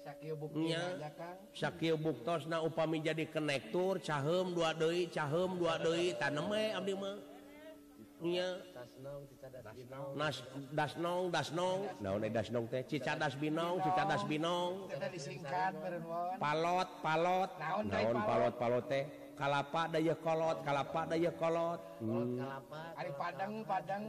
Sakieu 0.00 0.32
buktina 0.32 0.96
Kang. 1.12 1.36
Sakieu 1.52 2.00
buktosna 2.00 2.64
upami 2.64 3.04
jadi 3.04 3.28
konektur 3.28 4.00
caheum 4.00 4.56
dua 4.56 4.72
deui 4.72 5.12
caheum 5.12 5.60
dua 5.60 5.76
deui 5.76 6.16
tanem 6.16 6.48
we 6.48 6.72
abdi 6.72 6.94
mah. 6.96 7.16
Nya 8.20 8.60
Tasnong 8.76 9.24
dicadas 9.32 9.64
dasnong 10.76 11.32
dasnong 11.32 11.78
naon 12.04 12.20
eh 12.20 12.28
dasnong 12.28 12.68
teh 12.68 12.84
cicadas 12.84 13.32
binong 13.40 13.80
cicadas 13.80 14.28
binong 14.28 14.92
Teu 14.92 15.08
disingkat 15.08 15.72
meureun 15.80 16.04
wawan. 16.04 16.36
palot 16.36 16.88
palot 17.00 17.50
Naon 17.56 17.88
teh 17.88 18.04
palot? 18.04 18.24
palot 18.28 18.54
palot 18.60 18.84
teh 18.92 19.04
kalapa 19.40 19.88
daya 19.88 20.14
kolot 20.20 20.58
kalapa 20.60 21.00
daya 21.08 21.32
kolot. 21.32 21.80
Hmm. 22.04 22.36
ari 23.00 23.12
padang 23.16 23.64
padang 23.64 24.04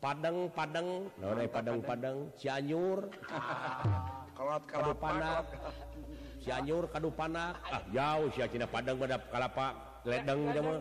padang 0.00 0.36
padang 0.56 0.88
no, 1.20 1.26
dari 1.36 1.48
padang 1.52 1.78
padang 1.84 2.16
cianyur. 2.40 3.12
Ah, 3.28 4.24
kolot 4.32 4.64
kalapa 4.64 5.44
cianyur 6.40 6.88
kadupanak 6.88 7.60
ah 7.68 7.84
jauh 7.92 8.32
sia 8.32 8.48
cina 8.48 8.64
padang 8.64 8.96
pada 8.96 9.20
kalapa. 9.28 9.76
Ledeng 10.08 10.48
jama 10.56 10.80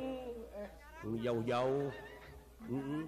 jauh 1.19 1.43
jauh 1.43 1.91
mm 2.63 2.79
-mm. 2.79 3.03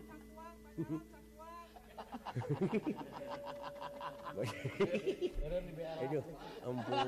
Aduh, 6.01 6.23
ampun. 6.67 7.07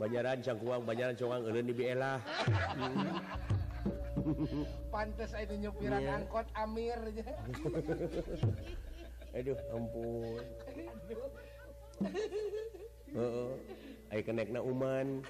Banyaran 0.00 0.40
cangkuang 0.40 0.88
banyaran 0.88 1.12
congwang 1.12 1.44
euleun 1.44 1.68
di 1.68 1.76
biela. 1.76 2.16
Pantes 4.92 5.32
itu 5.36 5.54
nyupiran 5.60 6.00
yeah. 6.00 6.16
angkot 6.16 6.48
Amir 6.56 6.96
aja. 7.04 7.36
Aduh 9.36 9.60
ampun. 9.76 10.40
Heeh. 13.10 13.52
Uh, 13.52 13.52
Ai 14.08 14.24
kenekna 14.24 14.64
uman. 14.64 15.20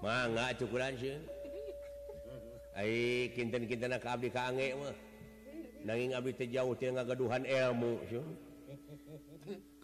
Mangga 0.00 0.56
cukuran 0.56 0.96
sih. 0.96 1.20
Ai 2.72 3.28
kinten-kinten 3.36 4.00
ka 4.00 4.16
abdi 4.16 4.32
ka 4.32 4.48
ange 4.48 4.72
mah. 4.72 4.96
Nanging 5.84 6.16
abdi 6.16 6.32
teh 6.32 6.48
jauh 6.48 6.72
teh 6.72 6.88
ngagaduhan 6.88 7.44
ilmu 7.44 8.00
sih. 8.08 8.24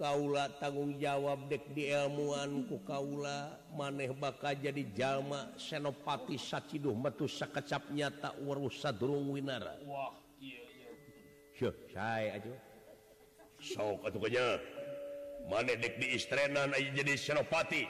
Kaula 0.01 0.49
tanggung 0.57 0.97
jawab 0.97 1.53
dek 1.53 1.77
di 1.77 1.93
ilmuanku 1.93 2.81
Kaula 2.89 3.61
maneh 3.77 4.09
bakal 4.17 4.57
jadi 4.57 4.81
jalma 4.97 5.53
senopati 5.61 6.41
Saciduh 6.41 6.97
metu 6.97 7.29
sakecap 7.29 7.93
nyata 7.93 8.33
urus 8.41 8.81
sadurung 8.81 9.29
winara. 9.37 9.77
Wah 9.85 10.17
iya 10.41 10.65
iya. 10.65 10.89
Syuh 11.53 11.75
saya 11.93 12.41
aja. 12.41 12.53
Sok 13.61 14.09
atuh 14.09 14.21
kanya 14.25 14.57
Maneh 15.53 15.77
dek 15.77 16.01
di 16.01 16.17
istrenan 16.17 16.73
aja 16.73 16.91
jadi 16.97 17.13
senopati. 17.21 17.85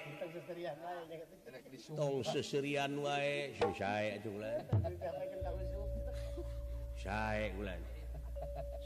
Tong 1.96 2.20
seserian 2.26 2.92
wae 3.00 3.54
Syuh 3.56 3.72
saya 3.78 4.18
aja 4.18 4.28
ulan 4.28 4.60
Saya 6.98 7.48
ulan 7.56 7.80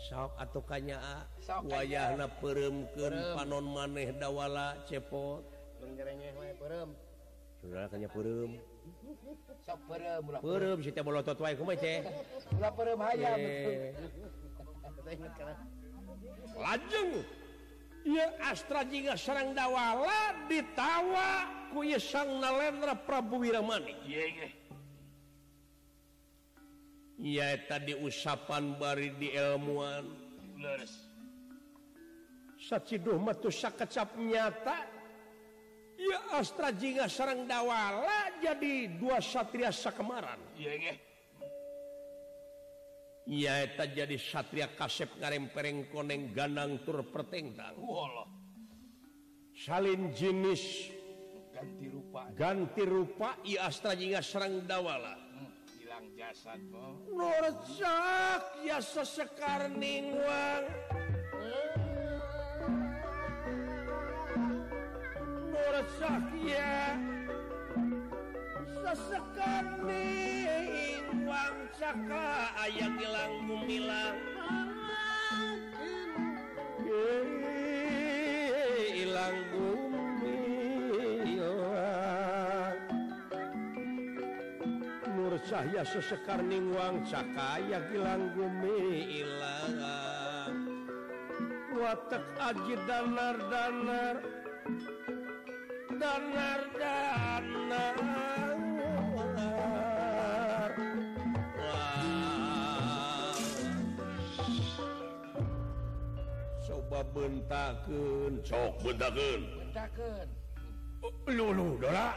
sok 0.05 0.37
atau 0.37 0.61
kanya 0.69 1.01
wayah 1.65 2.13
na 2.13 2.29
perem 2.29 2.85
ke 2.93 3.09
panon 3.33 3.65
maneh 3.65 4.13
dawala 4.21 4.77
cepot. 4.85 5.41
Kanya 5.81 8.09
perem 8.13 8.61
perem 10.45 10.79
si 10.85 10.91
bolotot 10.93 11.41
wae 11.41 11.57
kumaha 11.57 11.81
ceh 11.81 12.05
ulah 12.61 12.73
perem 12.77 13.01
hayam. 13.01 13.39
Lajeng. 16.55 17.11
Ieu 18.05 18.29
astra 18.45 18.85
jika 18.85 19.17
sareng 19.17 19.57
dawala 19.57 20.45
ditawa 20.45 21.49
ku 21.73 21.81
Sang 21.97 22.37
Nalendra 22.37 22.93
Prabu 22.93 23.41
Wiramani. 23.41 23.97
Ieu. 24.05 24.53
ya 27.23 27.55
tadi 27.67 27.95
usapan 27.95 28.75
bari 28.79 29.15
di 29.19 29.35
ilmuwan 29.35 30.25
sakecap 33.53 34.17
nyata. 34.17 34.79
Ya 35.95 36.19
Astra 36.35 36.75
Jga 36.75 37.07
sarang 37.07 37.47
dawala 37.47 38.35
jadi 38.43 38.99
dua 38.99 39.23
Satriasa 39.23 39.95
Iya 43.25 43.71
ya 43.71 43.87
jadi 43.89 44.17
Satria 44.19 44.69
Kasep 44.75 45.17
ngarempereng 45.23 45.89
Koneng 45.95 46.35
Ganang 46.35 46.83
Tur 46.83 47.07
Pertenggang. 47.09 47.79
Salin 49.55 50.11
jenis 50.11 50.91
ganti 51.55 51.87
rupa. 51.87 52.27
ganti 52.35 52.83
rupa 52.83 53.39
I 53.47 53.55
Astra 53.55 53.95
Jga 53.95 54.19
sarang 54.19 54.67
dawala. 54.67 55.24
ya 58.67 58.83
sesekarning 58.83 60.19
sesekarning 68.83 70.27
uang 71.23 71.57
Saka 71.79 72.27
ayah 72.67 72.91
hilang 72.99 73.35
gumilang 73.47 74.19
hilang 78.95 79.37
gumi 79.55 79.84
cahya 85.45 85.85
sesekar 85.85 86.41
ningwang 86.41 87.05
cakaya 87.05 87.85
gilang 87.93 88.33
gumi 88.33 89.21
ilang 89.21 90.57
watak 91.77 92.25
aji 92.41 92.75
danar 92.89 93.37
danar 93.53 94.17
danar 96.01 96.61
danar 96.81 97.97
coba 106.65 107.01
bentakeun. 107.13 108.33
Sok 108.47 108.81
bentakeun. 108.81 109.43
Bentakeun. 109.61 110.29
Lulu 111.29 111.77
dola 111.83 112.17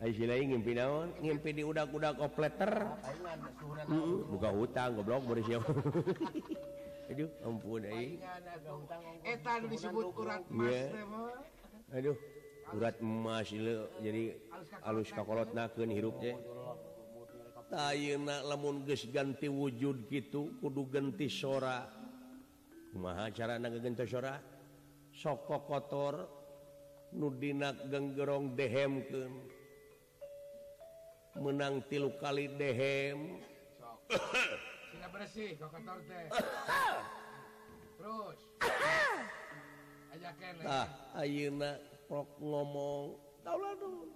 ngimpi 0.00 0.72
naon? 0.72 1.12
Ngimpi 1.20 1.50
di 1.52 1.62
udah-udah 1.62 2.16
kopleter 2.16 2.72
buka 4.32 4.48
hutang 4.48 4.96
goblok 4.96 5.28
Boris 5.28 5.44
aduh 7.10 7.28
ampun 7.42 7.82
aing. 7.84 8.22
Eta 8.22 9.58
Etan 9.58 9.60
disebut 9.66 10.14
urat 10.14 10.46
emas 10.46 10.78
teh 10.94 11.04
mah. 11.10 11.34
aduh 11.90 12.16
urat 12.70 12.96
emas 13.02 13.48
ilu. 13.50 13.90
jadi 13.98 14.38
alus 14.86 15.10
kakolot 15.10 15.50
hirup 15.50 15.90
hirupnya 15.90 16.34
Ayeuna 17.70 18.42
lamun 18.42 18.82
geus 18.82 19.06
ganti 19.14 19.46
wujud 19.46 20.10
gitu 20.10 20.58
kudu 20.58 20.90
ganti 20.90 21.30
sora. 21.30 21.86
Kumaha 22.90 23.30
carana 23.30 23.70
ganti 23.70 24.02
sora? 24.10 24.34
Sok 25.14 25.46
kotor 25.46 26.14
nu 27.14 27.30
dina 27.30 27.70
genggerong 27.74 28.58
dehemkeun 28.58 29.59
menang 31.40 31.80
tilu 31.88 32.12
kali 32.20 32.52
dehem. 32.60 33.40
Bersih 35.10 35.56
terus. 38.00 38.38
Ah, 40.64 40.88
ayeuna 41.20 41.76
prok 42.08 42.28
ngomong. 42.40 43.16
Kaulah 43.44 43.74
dulu. 43.76 44.08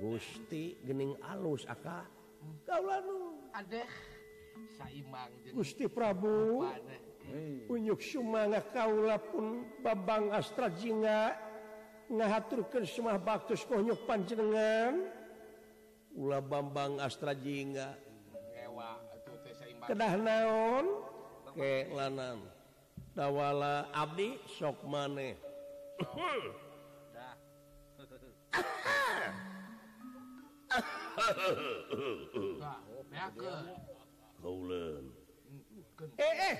Gusti 0.00 0.80
gening 0.84 1.12
alus 1.28 1.68
Aka. 1.68 2.08
Kaulah 2.64 3.04
nu. 3.04 3.44
Adeh. 3.52 3.88
Saimang 4.76 5.32
Gusti 5.56 5.88
Prabu 5.88 6.68
Unyuk 7.70 8.02
sumanga 8.02 8.60
kaula 8.74 9.16
pun 9.16 9.64
babang 9.80 10.34
astra 10.34 10.68
jinga. 10.72 11.38
Ngahaturkeun 12.10 12.84
sumah 12.84 13.16
baktus 13.22 13.62
konyuk 13.62 14.02
panjenengan. 14.08 15.19
Ula 16.14 16.38
Bambang 16.42 16.98
Astrajinga. 16.98 17.94
Kedah 19.86 20.14
naon? 20.18 20.86
Ke 21.50 21.90
lanan 21.90 22.46
dawala 23.14 23.90
Abdi 23.90 24.38
sok 24.46 24.86
maneh. 24.86 25.34
Eh, 36.16 36.34
eh. 36.48 36.56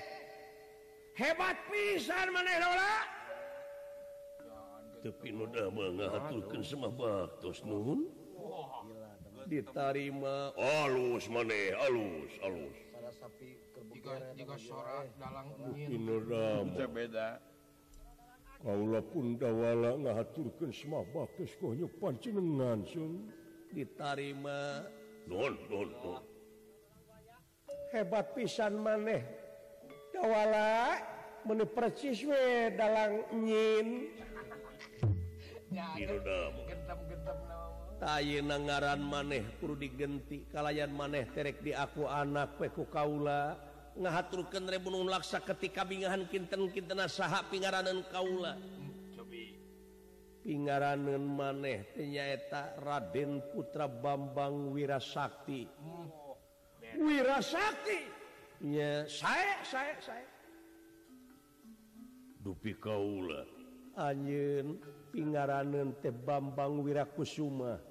hebat 1.17 1.57
pisan 1.71 2.27
maneh 2.29 2.55
tapi 5.01 5.33
nu 5.33 5.49
mengaturkan 5.49 6.61
semua 6.61 6.93
baktos 6.93 7.65
nuhun 7.65 8.05
oh. 8.37 8.85
ditarima. 9.47 10.53
Alus 10.57 11.25
maneh 11.29 11.73
alus 11.87 12.33
alus. 12.43 12.77
Eh, 16.31 17.35
Kaulapun 18.61 19.41
dawala 19.41 19.97
ngahaturkeun 19.97 20.69
semua 20.69 21.01
bakas 21.09 21.49
konyo 21.57 21.89
pancenengan 21.97 22.85
sun. 22.85 23.33
Ditarima. 23.73 24.85
Non 25.25 25.57
non 25.69 25.89
non 26.01 26.21
hebat 27.91 28.31
pisan 28.33 28.79
maneh. 28.79 29.21
Dawala 30.15 30.99
meni 31.43 31.65
percis 31.67 32.23
we 32.23 32.71
dalang 32.75 33.27
nyin. 33.35 34.11
na 38.01 38.57
ngaran 38.57 38.97
maneh 38.97 39.45
perlu 39.61 39.77
digenti. 39.77 40.49
Kalayan 40.49 40.89
maneh 40.89 41.29
terek 41.29 41.61
di 41.61 41.69
aku 41.69 42.09
anak 42.09 42.57
peku 42.57 42.89
kaula. 42.89 43.53
Ngahaturkan 43.93 44.65
rebunung 44.65 45.05
laksa 45.05 45.37
ketika 45.45 45.85
bingahan 45.85 46.25
kinten 46.25 46.73
kintena 46.73 47.05
saha 47.05 47.45
pingaranan 47.45 48.01
kaula. 48.09 48.57
Pingaranan 50.41 51.21
maneh 51.21 51.93
ternyata 51.93 52.73
Raden 52.81 53.45
Putra 53.53 53.85
Bambang 53.85 54.73
Wirasakti. 54.73 55.69
Wirasakti! 56.97 57.99
Ya 58.61 59.05
saya 59.05 59.61
saya 59.61 59.93
saya 60.01 60.25
dupi 62.41 62.73
kaula. 62.81 63.45
Anjen 63.93 64.81
pingaranan 65.13 65.93
teh 66.01 66.09
Bambang 66.09 66.81
Wirakusuma. 66.81 67.90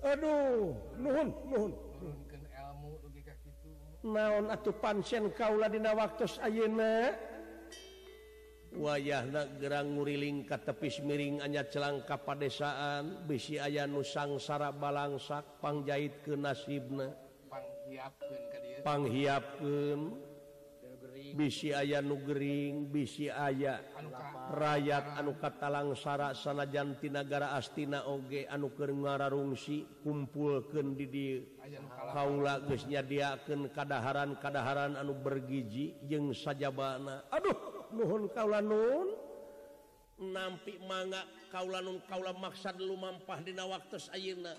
Aduh 0.00 0.72
nuhun 0.96 1.28
nuhun. 1.48 1.72
Naon 4.00 4.48
atuh 4.48 4.72
pansen 4.72 5.28
kaula 5.36 5.68
dina 5.68 5.92
waktos 5.92 6.40
ayeuna? 6.40 7.12
Wayahna 8.70 9.60
gerang 9.60 9.98
nguriling 9.98 10.46
ka 10.46 10.56
tepis 10.56 11.02
miring 11.04 11.42
anya 11.44 11.66
celang 11.68 12.06
ka 12.06 12.16
padesaan 12.16 13.26
bisi 13.26 13.58
aya 13.58 13.84
nu 13.84 14.00
sangsara 14.00 14.72
balangsak 14.72 15.60
pangjait 15.60 16.22
ke 16.24 16.32
nasibna. 16.38 17.12
Panghiapkeun 17.50 18.40
panghiapkeun. 18.86 20.29
bisi 21.34 21.74
aya 21.74 22.02
nugering 22.02 22.90
bisi 22.90 23.30
aya 23.30 23.80
rakyat 24.50 25.16
anu 25.18 25.38
Katalangsara 25.38 26.34
sanajantinagara 26.34 27.54
Astina 27.54 28.04
Oge 28.10 28.46
anu 28.50 28.74
ke 28.74 28.86
ngararungsi 28.90 30.02
kumpulken 30.02 30.98
didi 30.98 31.60
Kaula 32.10 32.58
guysnya 32.66 33.06
diaken 33.06 33.70
kadaharan 33.70 34.34
kadaharan 34.42 34.98
anu 34.98 35.14
bergiji 35.14 35.94
jeung 36.10 36.34
sajabana. 36.34 37.22
Aduh 37.30 37.54
nuhun 37.94 38.26
kaula 38.34 38.58
nun. 38.58 39.14
Nampi 40.20 40.76
manga 40.84 41.24
kaula 41.54 41.80
nun 41.80 42.02
kaula 42.10 42.34
maksad 42.34 42.76
lumampah 42.82 43.38
dina 43.46 43.64
waktu 43.64 43.96
ayeuna. 44.12 44.58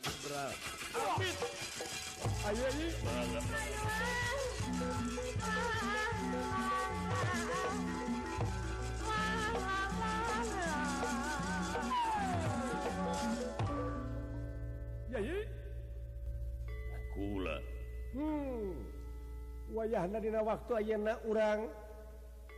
Ayo, 2.48 2.66
ayo, 2.66 2.90
ayo. 3.12 3.42
hula 17.22 17.58
hmm. 18.18 18.74
wayahna 19.78 20.42
waktu 20.42 20.72
Ayena 20.82 21.14
urang. 21.30 21.70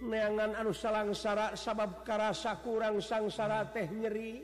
Neangan 0.04 0.58
anu 0.60 0.76
salangsara 0.76 1.56
sabab 1.56 2.04
karasa 2.04 2.60
kurang 2.60 3.00
sangsara 3.00 3.72
teh 3.72 3.88
nyeri. 3.88 4.44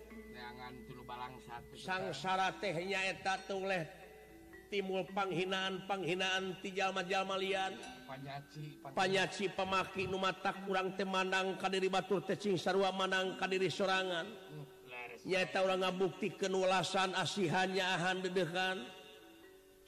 Sangsara 1.76 2.56
tehnya 2.62 3.12
eta 3.12 3.36
tuleh 3.44 3.84
timbul 4.70 5.04
penghinaan 5.12 5.90
penghinaan 5.90 6.62
tijallma-jalmalian 6.62 7.74
panyaci 8.94 9.50
pemaki 9.52 10.06
numatak 10.06 10.64
kurang 10.70 10.94
temandang 10.94 11.58
kadiri 11.58 11.90
Batur 11.90 12.22
tecing 12.22 12.56
sarua 12.56 12.94
Manang 12.94 13.36
kadiri 13.36 13.68
sorangan. 13.68 14.30
Nyata 15.20 15.68
orang 15.68 15.84
ngabukti 15.84 16.40
kenulasan 16.40 17.12
asihannya 17.12 17.84
ahan 17.84 18.24
dedekan. 18.24 18.99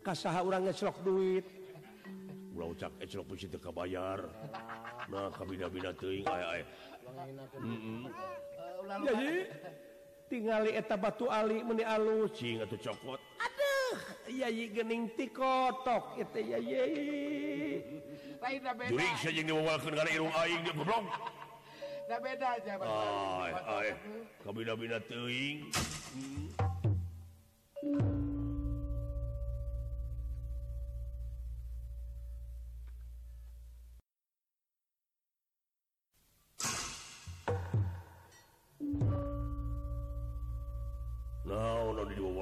kasaha 0.00 0.40
orang 0.40 0.68
ngecelok 0.68 0.98
duit. 1.04 1.44
Ulah 2.56 2.68
ucap 2.72 2.92
ecelok 3.00 3.24
eh, 3.24 3.28
puisi 3.28 3.46
teu 3.48 3.60
kabayar. 3.60 4.20
Nah 5.08 5.28
kabida-bida 5.32 5.92
teuing 5.96 6.26
aya 6.28 6.46
aya 6.60 6.64
mm 7.58 7.78
-mm. 7.82 8.02
jadi 9.02 9.32
tingali 10.30 10.70
eta 10.78 10.94
batu 10.94 11.26
ali 11.28 11.64
meni 11.64 11.84
alus. 11.84 12.32
Cing 12.36 12.62
atuh 12.62 12.78
cokot. 12.78 13.20
Aduh 13.40 13.96
yayi 14.30 14.70
gening 14.72 15.10
ti 15.16 15.28
kotok. 15.28 16.20
Eta 16.20 16.40
yayi 16.40 17.82
lain 18.40 18.60
da 18.64 18.72
beda. 18.72 18.90
Jurig 18.92 19.16
saja 19.20 19.42
diwawalkeun 19.42 19.94
kana 19.96 20.10
irung 20.12 20.32
aing 20.32 20.62
ge 20.64 20.72
goblok. 20.72 21.06
Da 22.08 22.16
beda 22.18 22.46
aja 22.58 22.72
bang 22.78 22.90
ai 22.90 23.52
ai 23.54 23.88
kabida-bida 24.42 24.98
teuing. 25.06 25.58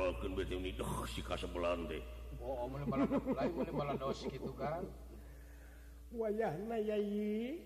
dibalkan 0.09 0.33
doh 0.33 1.05
si 1.05 1.21
kasebelan 1.21 1.85
deh 1.89 2.03
oh, 2.41 2.65
wayah 6.09 6.57
na 6.65 6.81
yai 6.81 7.61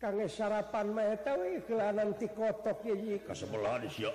kange 0.00 0.28
sarapan 0.28 0.92
mah 0.92 1.12
eta 1.12 1.36
we 1.36 1.60
keulanan 1.68 2.16
ti 2.16 2.24
kotok 2.32 2.80
yai 2.88 3.20
kasebelah 3.20 3.76
di 3.84 3.88
sia 3.92 4.08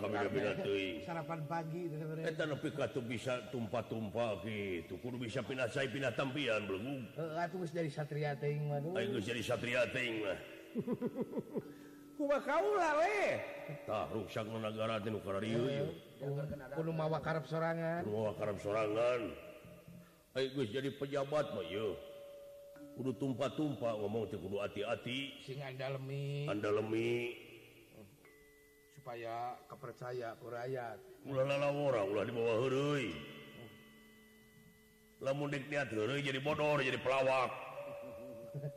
kami 0.00 0.16
beda 0.32 0.52
teuing 0.64 1.04
sarapan 1.04 1.40
pagi 1.44 1.92
eta 2.24 2.44
nepi 2.48 2.68
ka 2.72 2.88
teu 2.88 3.04
bisa 3.04 3.44
tumpah-tumpah 3.52 4.40
kitu 4.40 4.96
kudu 5.04 5.28
bisa 5.28 5.44
pindah 5.44 5.68
cai 5.68 5.92
pindah 5.92 6.12
tampian 6.16 6.64
belum 6.64 7.04
heeh 7.12 7.44
atuh 7.44 7.60
geus 7.60 7.72
jadi 7.76 7.92
satria 7.92 8.32
teuing 8.40 8.72
mah 8.72 8.80
geus 8.80 9.24
jadi 9.24 9.42
satria 9.44 9.84
teuing 9.92 10.24
mah. 10.24 10.38
kaugara 12.18 13.06
serangan 17.46 18.02
serangan 18.58 19.20
jadi 20.66 20.90
pejabat 20.98 21.54
kudu 22.98 23.14
tumpah-tumpah 23.22 23.94
ngomong 24.02 24.26
kudu 24.26 24.58
hati-hati 24.58 25.30
singmi 25.46 25.62
Andalemi. 26.50 27.38
Supaya 28.98 29.54
kepercaya 29.70 30.34
ke 30.34 30.46
rakyat. 30.50 30.98
Dibawa 31.22 31.70
jadi 36.18 36.42
bodor 36.42 36.82
jadi 36.82 36.98
pelawak. 36.98 37.54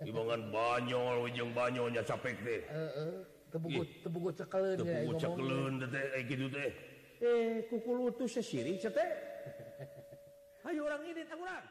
Dibangan 0.05 0.53
banyol 0.53 1.25
ujung 1.25 1.57
banyolnya 1.57 2.05
capek 2.05 2.37
deh 2.43 2.61
eh, 2.61 2.91
eh. 3.01 3.30
tebugu 3.51 3.81
tebugu 3.99 4.29
cekelun 4.31 4.77
ya 4.79 5.03
tebugu 5.03 5.13
cekelun 5.19 5.73
teh 5.91 6.05
eh 6.15 6.23
teh 6.55 6.71
eh 7.21 7.67
kukul 7.67 8.07
utus 8.07 8.39
sesiri 8.39 8.79
teh. 8.79 9.09
Hayu 10.63 10.87
orang 10.87 11.03
ini 11.03 11.21
tak 11.27 11.37
orang. 11.41 11.65